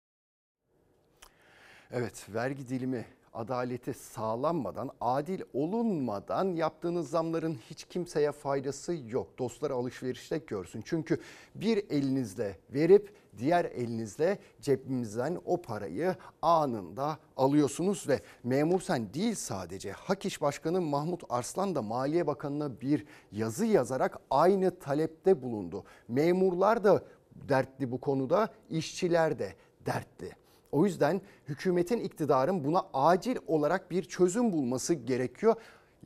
[1.91, 3.05] Evet vergi dilimi
[3.39, 9.39] adaleti sağlanmadan, adil olunmadan yaptığınız zamların hiç kimseye faydası yok.
[9.39, 10.83] Dostlar alışverişte görsün.
[10.85, 11.21] Çünkü
[11.55, 19.93] bir elinizle verip diğer elinizle cebimizden o parayı anında alıyorsunuz ve memur sen değil sadece
[19.93, 25.85] Hak İş Başkanı Mahmut Arslan da Maliye Bakanı'na bir yazı yazarak aynı talepte bulundu.
[26.09, 27.03] Memurlar da
[27.35, 29.55] dertli bu konuda, işçiler de
[29.87, 30.38] dertli.
[30.73, 35.55] O yüzden hükümetin iktidarın buna acil olarak bir çözüm bulması gerekiyor.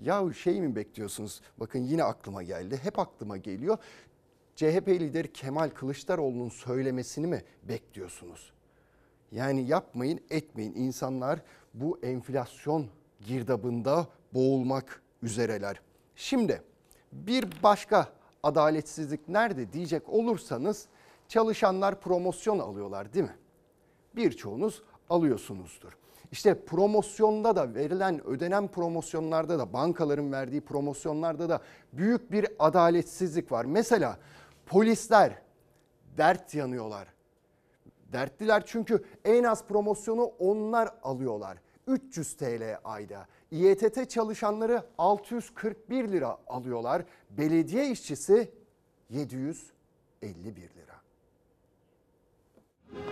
[0.03, 1.41] Ya şey mi bekliyorsunuz?
[1.59, 2.81] Bakın yine aklıma geldi.
[2.83, 3.79] Hep aklıma geliyor.
[4.57, 8.53] CHP lideri Kemal Kılıçdaroğlu'nun söylemesini mi bekliyorsunuz?
[9.33, 10.75] Yani yapmayın, etmeyin.
[10.75, 11.41] İnsanlar
[11.75, 12.87] bu enflasyon
[13.21, 15.81] girdabında boğulmak üzereler.
[16.17, 16.63] Şimdi
[17.13, 18.09] bir başka
[18.43, 20.87] adaletsizlik nerede diyecek olursanız
[21.29, 23.37] çalışanlar promosyon alıyorlar değil mi?
[24.17, 25.97] Birçoğunuz alıyorsunuzdur.
[26.33, 31.61] İşte promosyonda da verilen ödenen promosyonlarda da bankaların verdiği promosyonlarda da
[31.93, 33.65] büyük bir adaletsizlik var.
[33.65, 34.19] Mesela
[34.67, 35.39] polisler
[36.17, 37.09] dert yanıyorlar.
[38.13, 41.59] Dertliler çünkü en az promosyonu onlar alıyorlar.
[41.87, 43.27] 300 TL ayda.
[43.51, 47.05] İETT çalışanları 641 lira alıyorlar.
[47.31, 48.51] Belediye işçisi
[49.11, 50.92] 751 lira.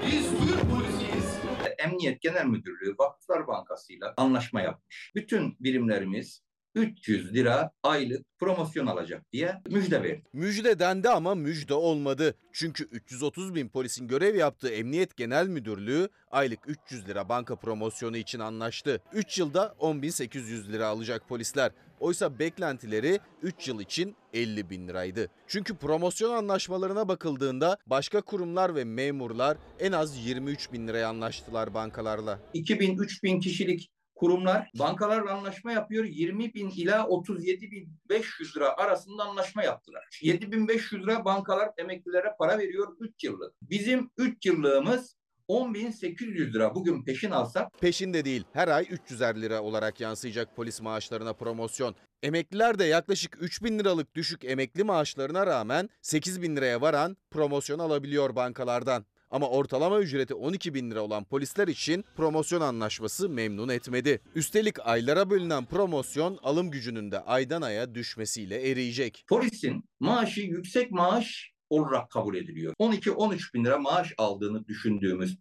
[0.07, 1.41] Biz Türk polisiyiz.
[1.79, 5.13] Emniyet Genel Müdürlüğü Vakıflar Bankası ile anlaşma yapmış.
[5.15, 6.43] Bütün birimlerimiz
[6.75, 10.23] 300 lira aylık promosyon alacak diye müjde verdi.
[10.33, 12.35] Müjde dendi ama müjde olmadı.
[12.53, 18.39] Çünkü 330 bin polisin görev yaptığı Emniyet Genel Müdürlüğü aylık 300 lira banka promosyonu için
[18.39, 19.01] anlaştı.
[19.13, 21.73] 3 yılda 10.800 lira alacak polisler.
[22.01, 25.31] Oysa beklentileri 3 yıl için 50 bin liraydı.
[25.47, 32.39] Çünkü promosyon anlaşmalarına bakıldığında başka kurumlar ve memurlar en az 23 bin liraya anlaştılar bankalarla.
[32.55, 36.05] 2000-3000 kişilik kurumlar bankalarla anlaşma yapıyor.
[36.05, 40.19] 20 bin ila 37 bin 500 lira arasında anlaşma yaptılar.
[40.23, 43.55] 7500 lira bankalar emeklilere para veriyor 3 yıllık.
[43.63, 45.17] Bizim 3 yıllığımız
[45.51, 47.81] 10.800 lira bugün peşin alsak.
[47.81, 51.95] Peşinde değil her ay 300'er lira olarak yansıyacak polis maaşlarına promosyon.
[52.23, 57.79] Emekliler de yaklaşık 3 bin liralık düşük emekli maaşlarına rağmen 8 bin liraya varan promosyon
[57.79, 59.05] alabiliyor bankalardan.
[59.31, 64.21] Ama ortalama ücreti 12 bin lira olan polisler için promosyon anlaşması memnun etmedi.
[64.35, 69.25] Üstelik aylara bölünen promosyon alım gücünün de aydan aya düşmesiyle eriyecek.
[69.29, 72.75] Polisin maaşı yüksek maaş olarak kabul ediliyor.
[72.81, 75.39] 12-13 bin lira maaş aldığını düşündüğümüz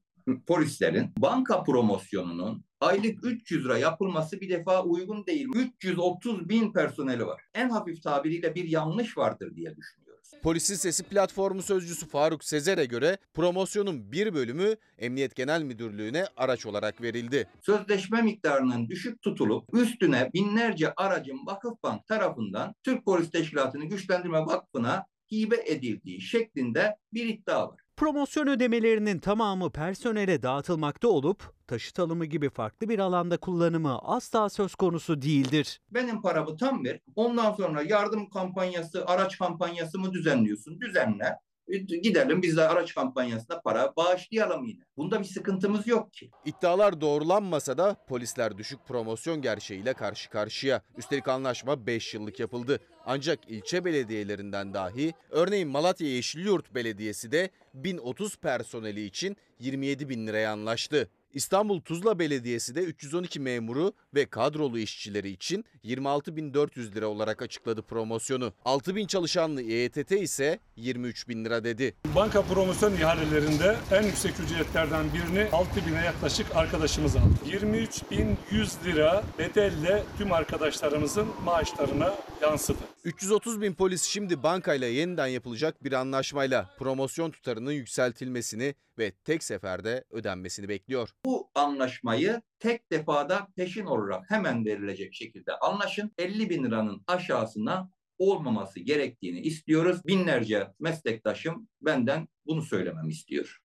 [0.47, 5.47] polislerin banka promosyonunun aylık 300 lira yapılması bir defa uygun değil.
[5.55, 7.41] 330 bin personeli var.
[7.53, 10.09] En hafif tabiriyle bir yanlış vardır diye düşünüyoruz.
[10.43, 17.01] Polisin Sesi platformu sözcüsü Faruk Sezer'e göre promosyonun bir bölümü Emniyet Genel Müdürlüğü'ne araç olarak
[17.01, 17.47] verildi.
[17.61, 25.63] Sözleşme miktarının düşük tutulup üstüne binlerce aracın Vakıfbank tarafından Türk Polis Teşkilatı'nı Güçlendirme Vakfı'na hibe
[25.65, 27.79] edildiği şeklinde bir iddia var.
[27.97, 34.75] Promosyon ödemelerinin tamamı personele dağıtılmakta olup taşıt alımı gibi farklı bir alanda kullanımı asla söz
[34.75, 35.81] konusu değildir.
[35.91, 36.99] Benim paramı tam ver.
[37.15, 40.81] Ondan sonra yardım kampanyası, araç kampanyası mı düzenliyorsun?
[40.81, 41.35] Düzenle.
[41.77, 44.79] Gidelim biz de araç kampanyasına para bağışlayalım yine.
[44.97, 46.29] Bunda bir sıkıntımız yok ki.
[46.45, 50.81] İddialar doğrulanmasa da polisler düşük promosyon gerçeğiyle karşı karşıya.
[50.97, 52.79] Üstelik anlaşma 5 yıllık yapıldı.
[53.05, 60.51] Ancak ilçe belediyelerinden dahi örneğin Malatya Yeşilyurt Belediyesi de 1030 personeli için 27 bin liraya
[60.51, 61.09] anlaştı.
[61.33, 68.53] İstanbul Tuzla Belediyesi de 312 memuru ve kadrolu işçileri için 26.400 lira olarak açıkladı promosyonu.
[68.65, 71.95] 6.000 çalışanlı İETT ise 23 bin lira dedi.
[72.15, 77.35] Banka promosyon ihalelerinde en yüksek ücretlerden birini 6000'e yaklaşık arkadaşımız aldı.
[77.47, 82.79] 23.100 lira bedelle tüm arkadaşlarımızın maaşlarına yansıdı.
[83.03, 90.03] 330 bin polis şimdi bankayla yeniden yapılacak bir anlaşmayla promosyon tutarının yükseltilmesini ve tek seferde
[90.11, 91.09] ödenmesini bekliyor.
[91.25, 96.11] Bu anlaşmayı tek defada peşin olarak hemen verilecek şekilde anlaşın.
[96.17, 100.05] 50 bin liranın aşağısına olmaması gerektiğini istiyoruz.
[100.05, 103.59] Binlerce meslektaşım benden bunu söylememi istiyor.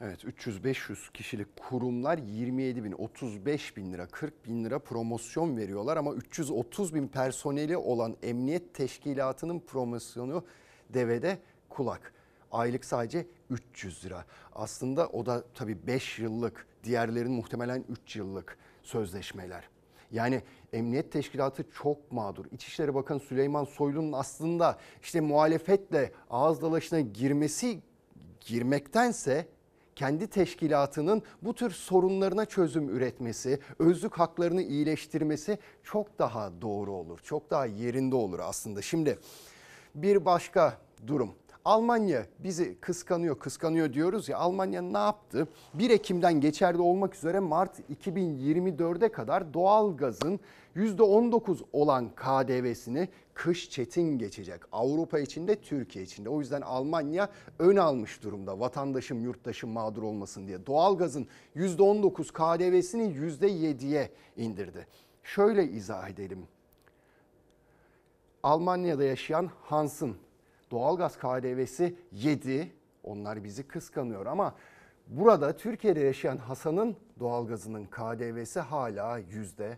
[0.00, 6.14] Evet 300-500 kişilik kurumlar 27 bin, 35 bin lira, 40 bin lira promosyon veriyorlar ama
[6.14, 10.44] 330 bin personeli olan emniyet teşkilatının promosyonu
[10.88, 12.14] devede kulak.
[12.52, 14.24] Aylık sadece 300 lira.
[14.52, 19.68] Aslında o da tabii 5 yıllık, diğerlerin muhtemelen 3 yıllık sözleşmeler.
[20.10, 22.44] Yani emniyet teşkilatı çok mağdur.
[22.52, 27.80] İçişleri Bakanı Süleyman Soylu'nun aslında işte muhalefetle ağız dalaşına girmesi
[28.40, 29.48] girmektense
[29.96, 37.18] kendi teşkilatının bu tür sorunlarına çözüm üretmesi, özlük haklarını iyileştirmesi çok daha doğru olur.
[37.24, 38.82] Çok daha yerinde olur aslında.
[38.82, 39.18] Şimdi
[39.94, 41.34] bir başka durum.
[41.64, 44.38] Almanya bizi kıskanıyor, kıskanıyor diyoruz ya.
[44.38, 45.48] Almanya ne yaptı?
[45.74, 50.40] 1 Ekim'den geçerli olmak üzere Mart 2024'e kadar doğal gazın
[50.76, 54.60] %19 olan KDV'sini kış çetin geçecek.
[54.72, 56.28] Avrupa içinde, Türkiye içinde.
[56.28, 58.60] O yüzden Almanya ön almış durumda.
[58.60, 60.66] Vatandaşım, yurttaşım mağdur olmasın diye.
[60.66, 64.86] Doğalgazın %19 KDV'sini %7'ye indirdi.
[65.22, 66.46] Şöyle izah edelim.
[68.42, 70.16] Almanya'da yaşayan Hans'ın
[70.72, 72.72] doğalgaz KDV'si 7.
[73.04, 74.54] Onlar bizi kıskanıyor ama
[75.06, 79.76] burada Türkiye'de yaşayan Hasan'ın doğalgazının KDV'si hala %18.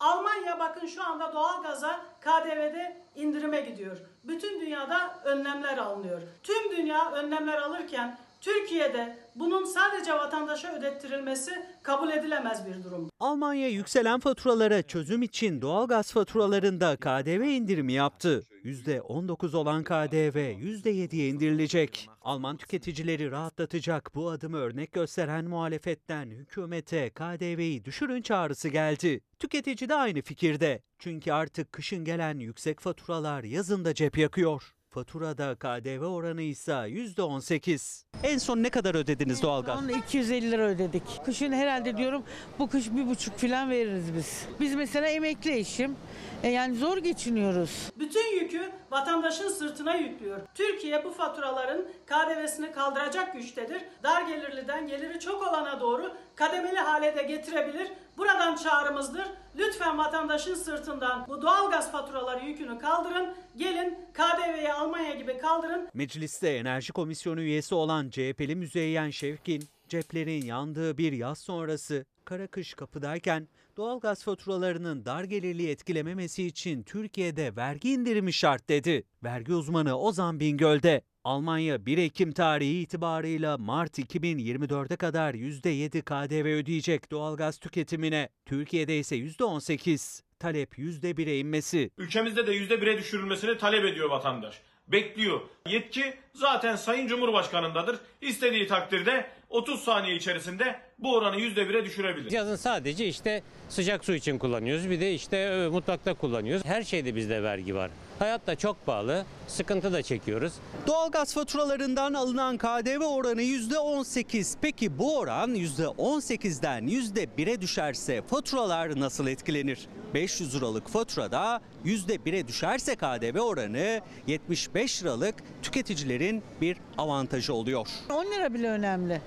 [0.00, 3.96] Almanya bakın şu anda doğalgaza KDV'de indirime gidiyor.
[4.24, 6.20] Bütün dünyada önlemler alınıyor.
[6.42, 11.50] Tüm dünya önlemler alırken Türkiye'de bunun sadece vatandaşa ödettirilmesi
[11.82, 13.10] kabul edilemez bir durum.
[13.20, 18.42] Almanya yükselen faturalara çözüm için doğalgaz faturalarında KDV indirimi yaptı.
[18.64, 22.08] %19 olan KDV %7'ye indirilecek.
[22.22, 29.20] Alman tüketicileri rahatlatacak bu adımı örnek gösteren muhalefetten hükümete KDV'yi düşürün çağrısı geldi.
[29.38, 30.82] Tüketici de aynı fikirde.
[30.98, 34.79] Çünkü artık kışın gelen yüksek faturalar yazında cep yakıyor.
[34.94, 38.04] Faturada KDV oranı ise %18.
[38.22, 39.80] En son ne kadar ödediniz doğalgaz?
[39.80, 41.02] Son 250 lira ödedik.
[41.24, 42.22] Kışın herhalde diyorum
[42.58, 44.46] bu kış bir buçuk falan veririz biz.
[44.60, 45.96] Biz mesela emekli eşim.
[46.42, 47.90] E yani zor geçiniyoruz.
[47.98, 50.40] Bütün yükü vatandaşın sırtına yüklüyor.
[50.54, 53.82] Türkiye bu faturaların KDV'sini kaldıracak güçtedir.
[54.02, 57.92] Dar gelirliden geliri çok olana doğru kademeli hale de getirebilir.
[58.20, 59.24] Buradan çağrımızdır.
[59.58, 63.34] Lütfen vatandaşın sırtından bu doğalgaz faturaları yükünü kaldırın.
[63.56, 65.88] Gelin KDV'yi Almanya gibi kaldırın.
[65.94, 72.74] Mecliste Enerji Komisyonu üyesi olan CHP'li Müzeyyen Şevkin, ceplerin yandığı bir yaz sonrası kara kış
[72.74, 79.04] kapıdayken doğalgaz faturalarının dar gelirli etkilememesi için Türkiye'de vergi indirimi şart dedi.
[79.24, 87.10] Vergi uzmanı Ozan Bingöl'de Almanya 1 Ekim tarihi itibarıyla Mart 2024'e kadar %7 KDV ödeyecek
[87.10, 88.28] doğalgaz tüketimine.
[88.46, 90.22] Türkiye'de ise %18.
[90.38, 91.90] Talep %1'e inmesi.
[91.98, 94.60] Ülkemizde de %1'e düşürülmesini talep ediyor vatandaş.
[94.88, 95.40] Bekliyor.
[95.68, 97.96] Yetki zaten Sayın Cumhurbaşkanındadır.
[98.20, 102.32] İstediği takdirde 30 saniye içerisinde bu oranı %1'e düşürebilir.
[102.32, 104.90] Yazın sadece işte sıcak su için kullanıyoruz.
[104.90, 106.64] Bir de işte e, mutfakta kullanıyoruz.
[106.64, 107.90] Her şeyde bizde vergi var.
[108.20, 109.24] Hayat da çok pahalı.
[109.48, 110.52] Sıkıntı da çekiyoruz.
[110.86, 114.56] Doğalgaz faturalarından alınan KDV oranı %18.
[114.60, 119.88] Peki bu oran %18'den %1'e düşerse faturalar nasıl etkilenir?
[120.14, 127.88] 500 liralık faturada %1'e düşerse KDV oranı 75 liralık tüketicilerin bir avantajı oluyor.
[128.10, 129.22] 10 lira bile önemli.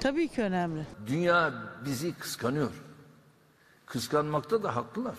[0.00, 0.86] Tabii ki önemli.
[1.06, 1.52] Dünya
[1.84, 2.72] bizi kıskanıyor.
[3.86, 5.16] Kıskanmakta da haklılar.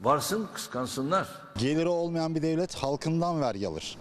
[0.00, 1.28] Varsın kıskansınlar.
[1.58, 3.96] Geliri olmayan bir devlet halkından vergi alır.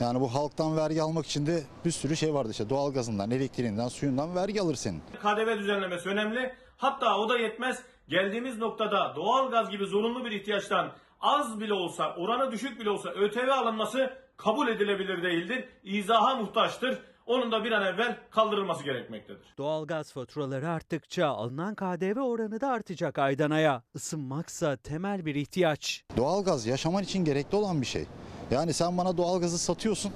[0.00, 4.34] Yani bu halktan vergi almak için de bir sürü şey vardı işte doğalgazından, elektriğinden, suyundan
[4.34, 5.02] vergi alır senin.
[5.22, 6.54] KDV düzenlemesi önemli.
[6.76, 7.82] Hatta o da yetmez.
[8.08, 13.10] Geldiğimiz noktada doğal gaz gibi zorunlu bir ihtiyaçtan az bile olsa, oranı düşük bile olsa
[13.10, 15.68] ÖTV alınması kabul edilebilir değildir.
[15.84, 16.98] İzaha muhtaçtır.
[17.26, 19.54] Onun da bir an evvel kaldırılması gerekmektedir.
[19.58, 23.82] Doğalgaz faturaları arttıkça alınan KDV oranı da artacak aydan aya.
[23.94, 26.04] Isınmaksa temel bir ihtiyaç.
[26.16, 28.06] Doğalgaz yaşaman için gerekli olan bir şey.
[28.50, 30.12] Yani sen bana doğalgazı satıyorsun.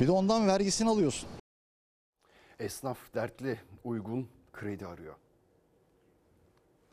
[0.00, 1.28] Bir de ondan vergisini alıyorsun.
[2.58, 5.14] Esnaf dertli, uygun kredi arıyor.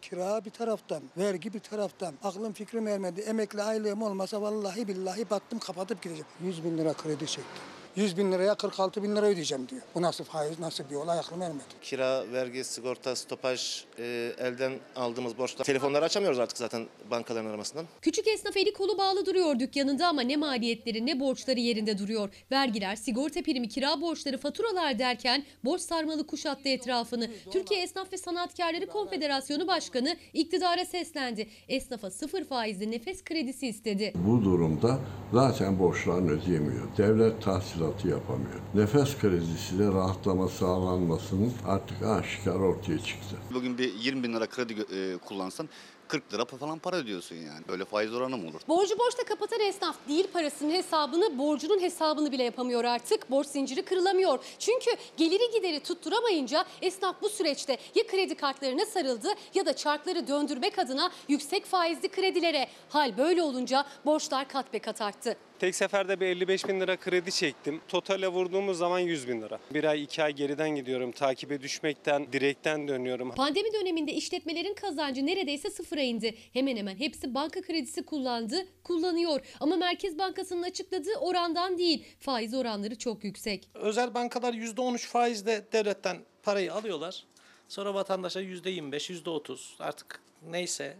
[0.01, 2.13] Kira bir taraftan, vergi bir taraftan.
[2.23, 3.21] Aklım fikrim ermedi.
[3.21, 6.25] Emekli aylığım olmasa vallahi billahi battım kapatıp gideceğim.
[6.44, 7.79] 100 bin lira kredi çektim.
[7.96, 9.81] 100 bin liraya 46 bin lira ödeyeceğim diyor.
[9.96, 11.63] Bu nasıl faiz, nasıl bir olay aklım ermedi.
[11.81, 15.65] Kira, vergi, sigorta, stopaj, e, elden aldığımız borçlar.
[15.65, 17.85] Telefonları açamıyoruz artık zaten bankaların aramasından.
[18.02, 22.29] Küçük esnaf eli kolu bağlı duruyor dükkanında ama ne maliyetleri ne borçları yerinde duruyor.
[22.52, 27.29] Vergiler, sigorta primi, kira borçları, faturalar derken borç sarmalı kuşattı etrafını.
[27.52, 31.50] Türkiye Esnaf ve Sanatkarları Konfederasyonu Başkanı iktidara seslendi.
[31.69, 34.13] Esnafa sıfır faizli nefes kredisi istedi.
[34.15, 35.00] Bu durumda
[35.33, 36.87] zaten borçlarını ödeyemiyor.
[36.98, 37.42] Devlet
[37.80, 38.60] tahsilatı yapamıyor.
[38.73, 43.36] Nefes kredisiyle rahatlama sağlanmasının artık aşikar ortaya çıktı.
[43.54, 45.69] Bugün bir 20 bin lira kredi e, kullansan
[46.08, 47.67] 40 lira falan para ödüyorsun yani.
[47.67, 48.62] Böyle faiz oranı mı olur?
[48.67, 53.32] Borcu borçla kapatan esnaf değil parasının hesabını, borcunun hesabını bile yapamıyor artık.
[53.32, 54.40] Borç zinciri kırılamıyor.
[54.60, 60.80] Çünkü geliri gideri tutturamayınca esnaf bu süreçte ya kredi kartlarına sarıldı ya da çarkları döndürmek
[60.80, 62.67] adına yüksek faizli kredilere.
[62.90, 65.38] Hal böyle olunca borçlar kat be kat arttı.
[65.60, 67.81] Tek seferde bir 55 bin lira kredi çektim.
[67.87, 69.60] Totale vurduğumuz zaman 100 bin lira.
[69.73, 71.12] Bir ay iki ay geriden gidiyorum.
[71.12, 73.31] Takibe düşmekten, direkten dönüyorum.
[73.35, 76.35] Pandemi döneminde işletmelerin kazancı neredeyse sıfıra indi.
[76.53, 79.41] Hemen hemen hepsi banka kredisi kullandı, kullanıyor.
[79.60, 82.03] Ama Merkez Bankası'nın açıkladığı orandan değil.
[82.19, 83.69] Faiz oranları çok yüksek.
[83.73, 87.23] Özel bankalar %13 faizle devletten parayı alıyorlar.
[87.67, 90.97] Sonra vatandaşa %25, %30 artık neyse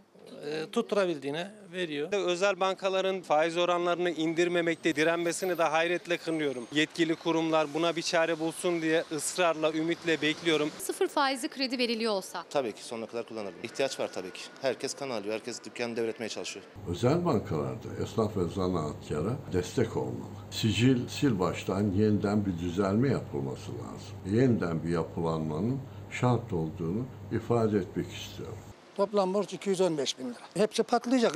[0.72, 2.12] tutturabildiğine veriyor.
[2.12, 6.66] Özel bankaların faiz oranlarını indirmemekte direnmesini de hayretle kınıyorum.
[6.72, 10.70] Yetkili kurumlar buna bir çare bulsun diye ısrarla, ümitle bekliyorum.
[10.78, 12.44] Sıfır faizli kredi veriliyor olsa.
[12.50, 13.64] Tabii ki sonuna kadar kullanabilir.
[13.64, 14.40] İhtiyaç var tabii ki.
[14.62, 15.34] Herkes kan alıyor.
[15.34, 16.64] Herkes dükkanı devretmeye çalışıyor.
[16.88, 20.30] Özel bankalarda esnaf ve zanaatkara destek olmalı.
[20.50, 24.36] Sicil sil baştan yeniden bir düzelme yapılması lazım.
[24.38, 25.78] Yeniden bir yapılanmanın
[26.10, 28.58] şart olduğunu ifade etmek istiyorum.
[29.00, 30.38] Toplam borç 215 bin lira.
[30.54, 31.34] Hepsi patlayacak,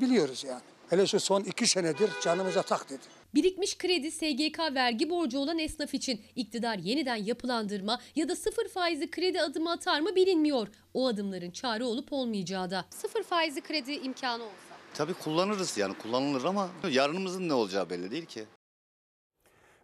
[0.00, 0.62] biliyoruz yani.
[0.90, 3.02] Hele şu son iki senedir canımıza tak dedi.
[3.34, 9.10] Birikmiş kredi SGK vergi borcu olan esnaf için iktidar yeniden yapılandırma ya da sıfır faizli
[9.10, 10.68] kredi adımı atar mı bilinmiyor.
[10.94, 12.84] O adımların çare olup olmayacağı da.
[12.90, 14.74] Sıfır faizli kredi imkanı olsa.
[14.94, 18.44] Tabii kullanırız yani kullanılır ama yarınımızın ne olacağı belli değil ki.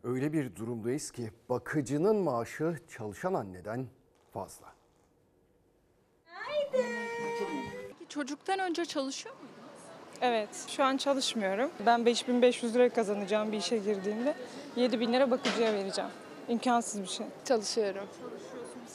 [0.04, 3.86] Öyle bir durumdayız ki bakıcının maaşı çalışan anneden
[4.32, 4.80] fazla.
[8.10, 9.80] Çocuktan önce çalışıyor muydunuz?
[10.20, 11.70] Evet, şu an çalışmıyorum.
[11.86, 14.34] Ben 5500 lira kazanacağım bir işe girdiğimde.
[14.76, 16.10] 7000 lira bakıcıya vereceğim.
[16.48, 17.26] İmkansız bir şey.
[17.44, 18.08] Çalışıyorum.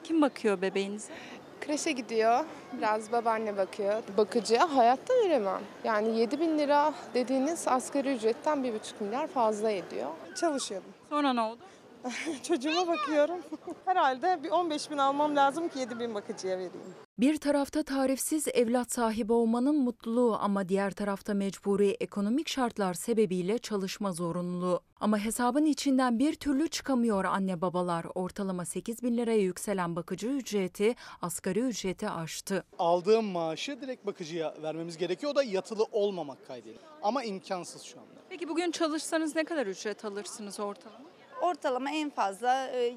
[0.03, 1.13] Kim bakıyor bebeğinize?
[1.61, 2.45] Kreşe gidiyor.
[2.78, 4.03] Biraz babaanne bakıyor.
[4.18, 5.61] Bakıcıya hayatta veremem.
[5.84, 10.09] Yani 7 bin lira dediğiniz asgari ücretten 1,5 milyar fazla ediyor.
[10.36, 10.89] Çalışıyordum.
[11.09, 11.59] Sonra ne oldu?
[12.43, 13.39] Çocuğuma bakıyorum.
[13.86, 16.95] Herhalde bir 15 bin almam lazım ki 7 bin bakıcıya vereyim.
[17.20, 24.12] Bir tarafta tarifsiz evlat sahibi olmanın mutluluğu ama diğer tarafta mecburi ekonomik şartlar sebebiyle çalışma
[24.12, 24.80] zorunluluğu.
[24.99, 28.06] Ama hesabın içinden bir türlü çıkamıyor anne babalar.
[28.16, 32.64] Ortalama 8 bin liraya yükselen bakıcı ücreti asgari ücreti aştı.
[32.80, 35.32] Aldığım maaşı direkt bakıcıya vermemiz gerekiyor.
[35.32, 36.80] O da yatılı olmamak kaydıyla.
[37.03, 38.10] Ama imkansız şu anda.
[38.30, 41.14] Peki bugün çalışsanız ne kadar ücret alırsınız ortalama?
[41.41, 42.93] Ortalama en fazla e,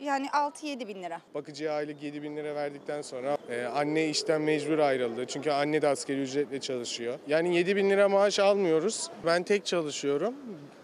[0.00, 1.20] yani 6-7 bin lira.
[1.34, 5.26] Bakıcıya aylık 7 bin lira verdikten sonra e, anne işten mecbur ayrıldı.
[5.26, 7.18] Çünkü anne de asgari ücretle çalışıyor.
[7.28, 9.10] Yani 7 bin lira maaş almıyoruz.
[9.26, 10.34] Ben tek çalışıyorum.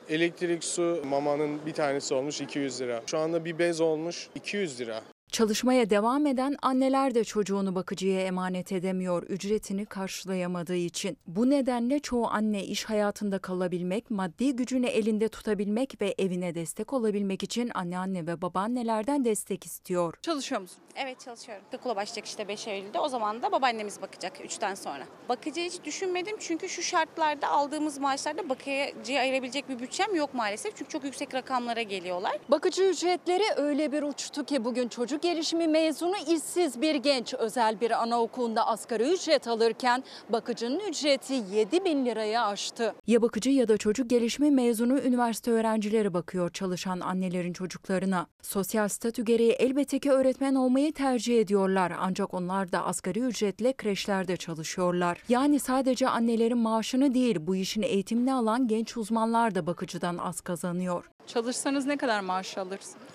[0.08, 3.02] Elektrik, su, mamanın bir tanesi olmuş 200 lira.
[3.06, 5.00] Şu anda bir bez olmuş 200 lira.
[5.32, 11.18] Çalışmaya devam eden anneler de çocuğunu bakıcıya emanet edemiyor ücretini karşılayamadığı için.
[11.26, 17.42] Bu nedenle çoğu anne iş hayatında kalabilmek, maddi gücünü elinde tutabilmek ve evine destek olabilmek
[17.42, 20.14] için anneanne ve babaannelerden destek istiyor.
[20.22, 20.78] Çalışıyor musun?
[20.96, 21.64] Evet çalışıyorum.
[21.76, 22.98] Okula başlayacak işte 5 Eylül'de.
[22.98, 25.04] O zaman da babaannemiz bakacak 3'ten sonra.
[25.28, 30.76] Bakıcı hiç düşünmedim çünkü şu şartlarda aldığımız maaşlarda bakıcıya ayırabilecek bir bütçem yok maalesef.
[30.76, 32.38] Çünkü çok yüksek rakamlara geliyorlar.
[32.48, 37.80] Bakıcı ücretleri öyle bir uçtu ki bugün çocuk çocuk gelişimi mezunu işsiz bir genç özel
[37.80, 42.94] bir anaokulunda asgari ücret alırken bakıcının ücreti 7 bin liraya aştı.
[43.06, 48.26] Ya bakıcı ya da çocuk gelişimi mezunu üniversite öğrencileri bakıyor çalışan annelerin çocuklarına.
[48.42, 54.36] Sosyal statü gereği elbette ki öğretmen olmayı tercih ediyorlar ancak onlar da asgari ücretle kreşlerde
[54.36, 55.22] çalışıyorlar.
[55.28, 61.10] Yani sadece annelerin maaşını değil bu işin eğitimini alan genç uzmanlar da bakıcıdan az kazanıyor.
[61.26, 63.11] Çalışsanız ne kadar maaş alırsınız?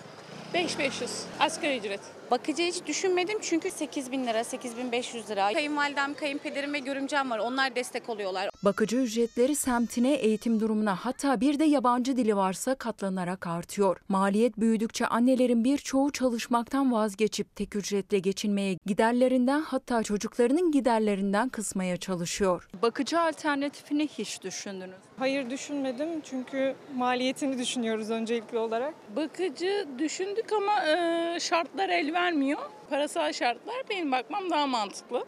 [0.54, 2.00] 5500 asgari ücret.
[2.30, 5.52] Bakıcı hiç düşünmedim çünkü 8 bin lira, 8500 lira.
[5.52, 7.38] Kayınvalidem, kayınpederim ve görümcem var.
[7.38, 8.50] Onlar destek oluyorlar.
[8.62, 13.96] Bakıcı ücretleri semtine, eğitim durumuna hatta bir de yabancı dili varsa katlanarak artıyor.
[14.08, 22.68] Maliyet büyüdükçe annelerin birçoğu çalışmaktan vazgeçip tek ücretle geçinmeye giderlerinden hatta çocuklarının giderlerinden kısmaya çalışıyor.
[22.82, 25.07] Bakıcı alternatifini hiç düşündünüz.
[25.18, 28.94] Hayır düşünmedim çünkü maliyetini düşünüyoruz öncelikli olarak.
[29.16, 32.60] Bakıcı düşündük ama e, şartlar el vermiyor.
[32.90, 35.26] Parasal şartlar benim bakmam daha mantıklı.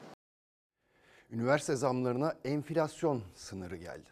[1.31, 4.11] Üniversite zamlarına enflasyon sınırı geldi.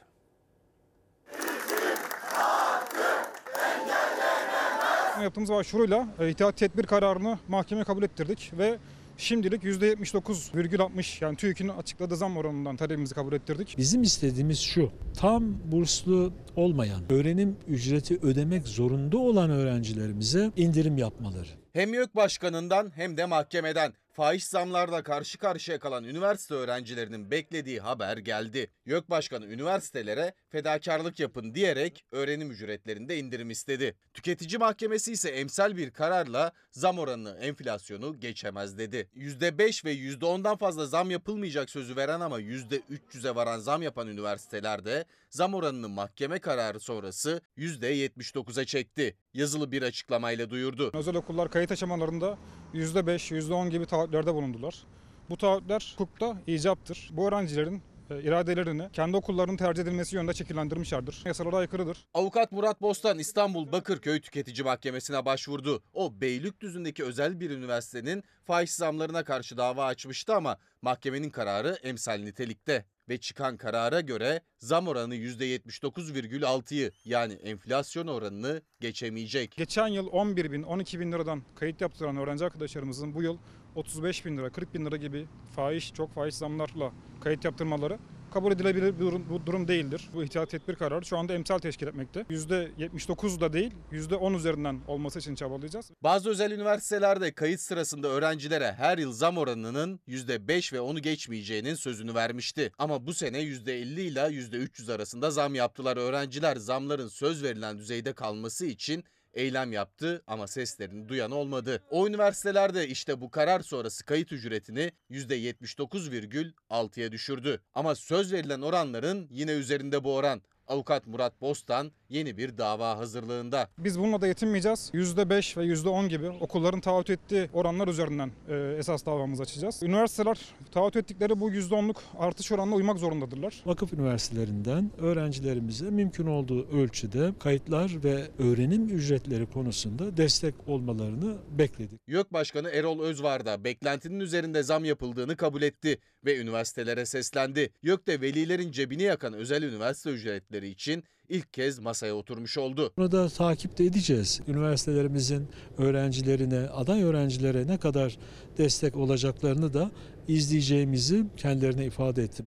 [5.23, 8.79] Yaptığımız başvuruyla e, itaat tedbir kararını mahkemeye kabul ettirdik ve
[9.19, 13.75] şimdilik %79,60 yani TÜİK'in açıkladığı zam oranından talebimizi kabul ettirdik.
[13.79, 21.49] Bizim istediğimiz şu, tam burslu olmayan, öğrenim ücreti ödemek zorunda olan öğrencilerimize indirim yapmaları.
[21.73, 28.17] Hem YÖK Başkanı'ndan hem de mahkemeden fahiş zamlarla karşı karşıya kalan üniversite öğrencilerinin beklediği haber
[28.17, 28.71] geldi.
[28.87, 33.97] YÖK Başkanı üniversitelere fedakarlık yapın diyerek öğrenim ücretlerinde indirim istedi.
[34.15, 39.09] Tüketici Mahkemesi ise emsal bir kararla zam oranını enflasyonu geçemez dedi.
[39.17, 45.55] %5 ve %10'dan fazla zam yapılmayacak sözü veren ama %300'e varan zam yapan üniversitelerde zam
[45.55, 49.17] oranını mahkeme kararı sonrası %79'a çekti.
[49.35, 50.91] Yazılı bir açıklamayla duyurdu.
[50.95, 52.39] Özel okullar kayıt aşamalarında
[52.75, 54.85] %5, %10 gibi taahhütlerde bulundular.
[55.31, 57.11] Bu taahhütler hukukta icaptır.
[57.13, 61.23] Bu öğrencilerin e, iradelerini kendi okullarının tercih edilmesi yönünde şekillendirmişlerdir.
[61.25, 62.07] Yasalara aykırıdır.
[62.15, 65.83] Avukat Murat Bostan İstanbul Bakırköy Tüketici Mahkemesi'ne başvurdu.
[65.93, 72.85] O Beylikdüzü'ndeki özel bir üniversitenin fahiş zamlarına karşı dava açmıştı ama mahkemenin kararı emsal nitelikte
[73.09, 79.55] ve çıkan karara göre zam oranı %79,6'yı yani enflasyon oranını geçemeyecek.
[79.57, 83.39] Geçen yıl 11 bin, 12 bin liradan kayıt yaptıran öğrenci arkadaşlarımızın bu yıl
[83.75, 87.99] 35 bin lira, 40 bin lira gibi fahiş, çok fahiş zamlarla kayıt yaptırmaları
[88.31, 90.09] kabul edilebilir bir durum, bu durum değildir.
[90.15, 92.21] Bu ihtiyat tedbir kararı şu anda emsal teşkil etmekte.
[92.21, 95.91] %79 da değil, %10 üzerinden olması için çabalayacağız.
[96.03, 102.15] Bazı özel üniversitelerde kayıt sırasında öğrencilere her yıl zam oranının %5 ve 10'u geçmeyeceğinin sözünü
[102.15, 102.73] vermişti.
[102.79, 105.97] Ama bu sene %50 ile %300 arasında zam yaptılar.
[105.97, 109.05] Öğrenciler zamların söz verilen düzeyde kalması için
[109.35, 111.83] eylem yaptı ama seslerini duyan olmadı.
[111.91, 117.61] O üniversitelerde işte bu karar sonrası kayıt ücretini %79,6'ya düşürdü.
[117.75, 120.43] Ama söz verilen oranların yine üzerinde bu oran.
[120.69, 123.69] Avukat Murat Bostan yeni bir dava hazırlığında.
[123.79, 124.91] Biz bununla da yetinmeyeceğiz.
[124.95, 129.83] %5 ve %10 gibi okulların taahhüt ettiği oranlar üzerinden e, esas davamızı açacağız.
[129.83, 130.39] Üniversiteler
[130.73, 133.63] taahhüt ettikleri bu %10'luk artış oranına uymak zorundadırlar.
[133.67, 142.01] Vakıf üniversitelerinden öğrencilerimize mümkün olduğu ölçüde kayıtlar ve öğrenim ücretleri konusunda destek olmalarını bekledik.
[142.07, 147.73] YÖK Başkanı Erol Özvar da beklentinin üzerinde zam yapıldığını kabul etti ve üniversitelere seslendi.
[147.83, 152.93] YÖK de velilerin cebini yakan özel üniversite ücretleri için ilk kez masaya oturmuş oldu.
[152.97, 154.41] Bunu da takip de edeceğiz.
[154.49, 155.49] Üniversitelerimizin
[155.79, 158.19] öğrencilerine, aday öğrencilere ne kadar
[158.59, 159.91] destek olacaklarını da
[160.29, 162.47] izleyeceğimizi kendilerine ifade ettim.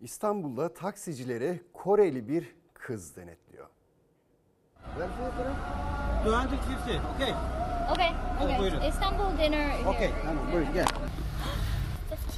[0.00, 2.44] İstanbul'da taksicilere Koreli bir
[2.74, 3.66] kız denetliyor.
[6.52, 7.34] 250, okay.
[7.92, 8.58] Okay, okay.
[8.58, 8.80] buyurun.
[8.80, 9.88] Istanbul dinner here.
[9.88, 10.86] Okay, tamam buyurun gel.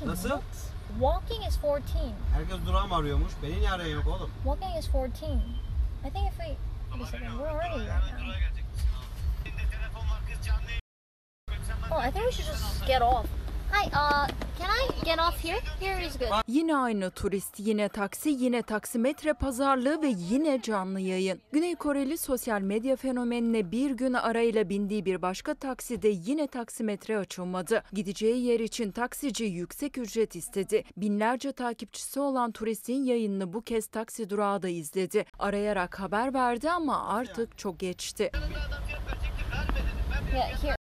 [0.02, 0.40] 15 Nasıl?
[0.88, 1.00] Bucks.
[1.00, 1.82] Walking is 14.
[2.34, 3.32] Herkes durağım arıyormuş.
[3.42, 4.30] Beni niye arayan yok oğlum?
[4.44, 5.14] Walking is 14.
[6.04, 6.56] I think if we...
[6.92, 8.46] Wait a second, where are we right now?
[11.90, 13.26] Oh, I think we should just get off.
[13.72, 15.60] Hi, uh, can I get off here?
[15.80, 16.28] Here is good.
[16.48, 21.40] Yine aynı turist, yine taksi, yine taksimetre pazarlığı ve yine canlı yayın.
[21.52, 27.82] Güney Koreli sosyal medya fenomenine bir gün arayla bindiği bir başka takside yine taksimetre açılmadı.
[27.92, 30.84] Gideceği yer için taksici yüksek ücret istedi.
[30.96, 35.24] Binlerce takipçisi olan turistin yayınını bu kez taksi durağı da izledi.
[35.38, 38.30] Arayarak haber verdi ama artık çok geçti.
[40.34, 40.76] Yeah, here.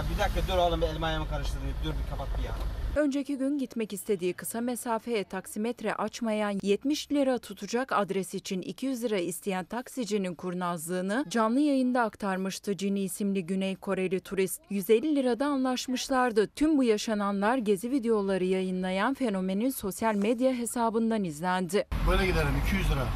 [0.00, 1.68] Bir dakika dur oğlum elma ayağımı karıştırdın.
[1.84, 2.52] Dur bir kapat bir ya.
[2.96, 9.18] Önceki gün gitmek istediği kısa mesafeye taksimetre açmayan 70 lira tutacak adres için 200 lira
[9.18, 14.60] isteyen taksicinin kurnazlığını canlı yayında aktarmıştı Cini isimli Güney Koreli turist.
[14.70, 16.46] 150 lirada anlaşmışlardı.
[16.46, 21.86] Tüm bu yaşananlar gezi videoları yayınlayan fenomenin sosyal medya hesabından izlendi.
[22.10, 23.06] Böyle giderim 200 lira.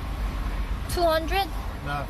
[0.90, 1.32] 200?
[1.88, 2.06] Ya.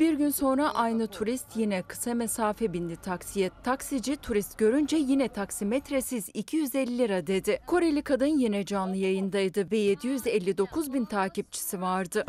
[0.00, 3.50] Bir gün sonra aynı turist yine kısa mesafe bindi taksiye.
[3.64, 7.60] Taksici turist görünce yine taksimetresiz 250 lira dedi.
[7.66, 12.24] Koreli kadın yine canlı yayındaydı ve 759 bin takipçisi vardı.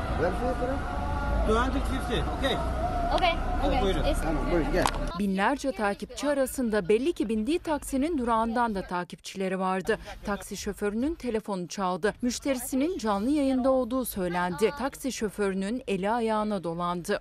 [2.42, 2.93] 250.
[3.14, 3.30] Okey.
[3.60, 3.70] Okay.
[3.70, 3.82] Okay.
[3.82, 4.00] buyurun.
[4.04, 4.86] It's- Tamam buyurun gel.
[5.20, 9.98] Binlerce takipçi arasında belli ki bindiği taksinin durağından da takipçileri vardı.
[10.26, 12.14] Taksi şoförünün telefonu çaldı.
[12.22, 14.72] Müşterisinin canlı yayında olduğu söylendi.
[14.80, 17.20] Taksi şoförünün eli ayağına dolandı.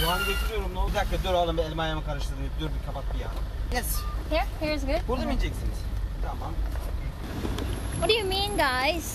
[0.00, 0.74] Şu an getiriyorum.
[0.74, 0.90] Ne?
[0.90, 2.44] Bir dakika dur oğlum bir elma ayağımı karıştırdın.
[2.60, 3.28] Dur bir kapat bir ya.
[3.74, 4.00] Yes.
[4.30, 4.44] Here?
[4.60, 5.08] Here's good?
[5.08, 5.78] Burada mı ineceksiniz?
[6.26, 6.52] Tamam.
[7.92, 9.14] What do you mean, guys?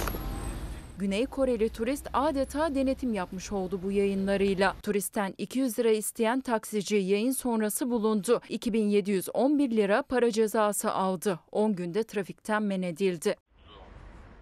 [0.98, 4.76] Güney Koreli turist adeta denetim yapmış oldu bu yayınlarıyla.
[4.84, 8.42] Turistten 200 lira isteyen taksici yayın sonrası bulundu.
[8.50, 11.40] 2711 lira para cezası aldı.
[11.52, 13.36] 10 günde trafikten men edildi.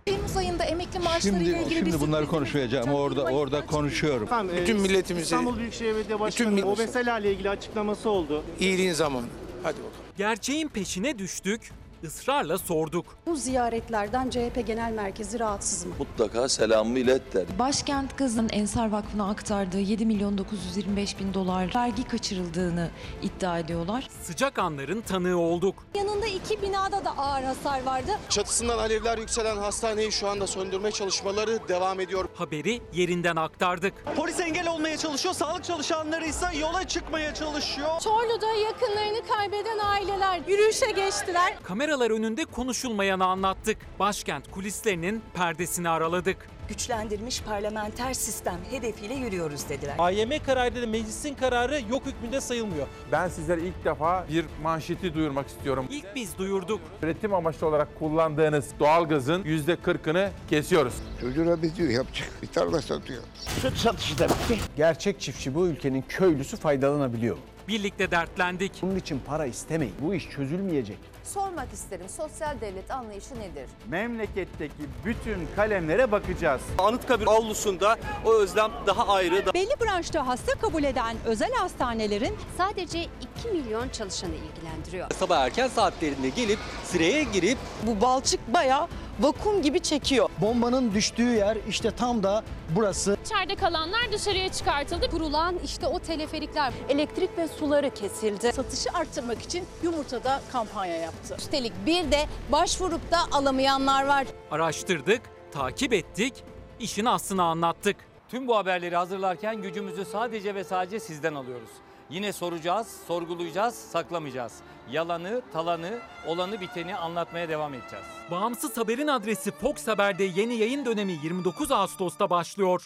[0.06, 2.94] Temmuz ayında emekli maaşları ile Şimdi, ilgili şimdi bir bunları konuşmayacağım.
[2.94, 4.30] Orada orada konuşuyorum.
[4.62, 8.44] Bütün milletimizi, İstanbul Büyükşehir Belediye Başkanı'nın millet- OBESELA ile ilgili açıklaması oldu.
[8.60, 9.26] iyiliğin zamanı.
[9.64, 9.92] Hadi bakalım.
[10.18, 11.72] Gerçeğin peşine düştük,
[12.08, 13.06] ısrarla sorduk.
[13.26, 15.94] Bu ziyaretlerden CHP Genel Merkezi rahatsız mı?
[16.00, 17.46] Mutlaka selamımı ilet der.
[17.60, 22.90] Başkent Gaz'ın Ensar Vakfı'na aktardığı 7 milyon 925 bin dolar vergi kaçırıldığını
[23.22, 24.08] iddia ediyorlar.
[24.24, 25.76] Sıcak anların tanığı olduk.
[25.96, 28.12] Yanında iki binada da ağır hasar vardı.
[28.30, 32.26] Çatısından alevler yükselen hastaneyi şu anda söndürme çalışmaları devam ediyor.
[32.36, 33.94] Haberi yerinden aktardık.
[34.16, 35.34] Polis engel olmaya çalışıyor.
[35.34, 38.00] Sağlık çalışanları ise yola çıkmaya çalışıyor.
[38.04, 41.58] Çorlu'da yakınlarını kaybeden aileler yürüyüşe geçtiler.
[41.96, 43.78] Kameralar önünde konuşulmayanı anlattık.
[44.00, 46.48] Başkent kulislerinin perdesini araladık.
[46.70, 49.96] Güçlendirilmiş parlamenter sistem hedefiyle yürüyoruz dediler.
[49.98, 52.88] AYM kararı da meclisin kararı yok hükmünde sayılmıyor.
[53.12, 55.86] Ben sizlere ilk defa bir manşeti duyurmak istiyorum.
[55.90, 56.82] İlk biz duyurduk.
[57.04, 60.94] Üretim amaçlı olarak kullandığınız doğalgazın %40'ını kesiyoruz.
[61.22, 62.30] Çocuğuna diyor yapacak.
[62.42, 63.24] Bir tarla satıyor.
[63.62, 64.58] Süt satışı da bitti.
[64.76, 67.38] Gerçek çiftçi bu ülkenin köylüsü faydalanabiliyor.
[67.68, 68.72] Birlikte dertlendik.
[68.82, 69.96] Bunun için para istemeyin.
[70.02, 71.15] Bu iş çözülmeyecek.
[71.34, 73.70] Sormak isterim sosyal devlet anlayışı nedir?
[73.88, 74.74] Memleketteki
[75.06, 76.62] bütün kalemlere bakacağız.
[76.78, 79.54] Anıtkabir avlusunda o özlem daha ayrı.
[79.54, 85.12] Belli branşta hasta kabul eden özel hastanelerin Sadece 2 milyon çalışanı ilgilendiriyor.
[85.12, 88.88] Sabah erken saatlerinde gelip sıraya girip bu balçık bayağı
[89.20, 90.30] vakum gibi çekiyor.
[90.42, 92.44] Bombanın düştüğü yer işte tam da
[92.76, 93.18] burası.
[93.26, 95.10] İçeride kalanlar dışarıya çıkartıldı.
[95.12, 96.74] Kurulan işte o teleferikler.
[96.90, 98.54] Elektrik ve suları kesildi.
[98.54, 101.36] Satışı arttırmak için yumurtada kampanya yaptı.
[101.40, 104.28] Üstelik bir de başvurup da alamayanlar var.
[104.52, 106.34] araştırdık, takip ettik,
[106.80, 107.96] işin aslını anlattık.
[108.30, 111.70] Tüm bu haberleri hazırlarken gücümüzü sadece ve sadece sizden alıyoruz.
[112.10, 114.54] Yine soracağız, sorgulayacağız, saklamayacağız.
[114.92, 118.06] Yalanı, talanı, olanı biteni anlatmaya devam edeceğiz.
[118.32, 122.86] Bağımsız haberin adresi Fox Haber'de yeni yayın dönemi 29 Ağustos'ta başlıyor.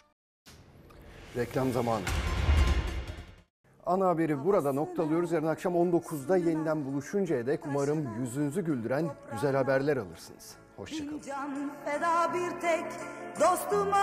[1.35, 2.03] Reklam zamanı.
[3.85, 5.31] Ana haberi burada noktalıyoruz.
[5.31, 10.55] Yarın akşam 19'da yeniden buluşuncaya dek umarım yüzünüzü güldüren güzel haberler alırsınız.
[10.77, 11.21] Hoşçakalın.
[11.27, 12.85] Can feda bir tek
[13.39, 13.97] dostuma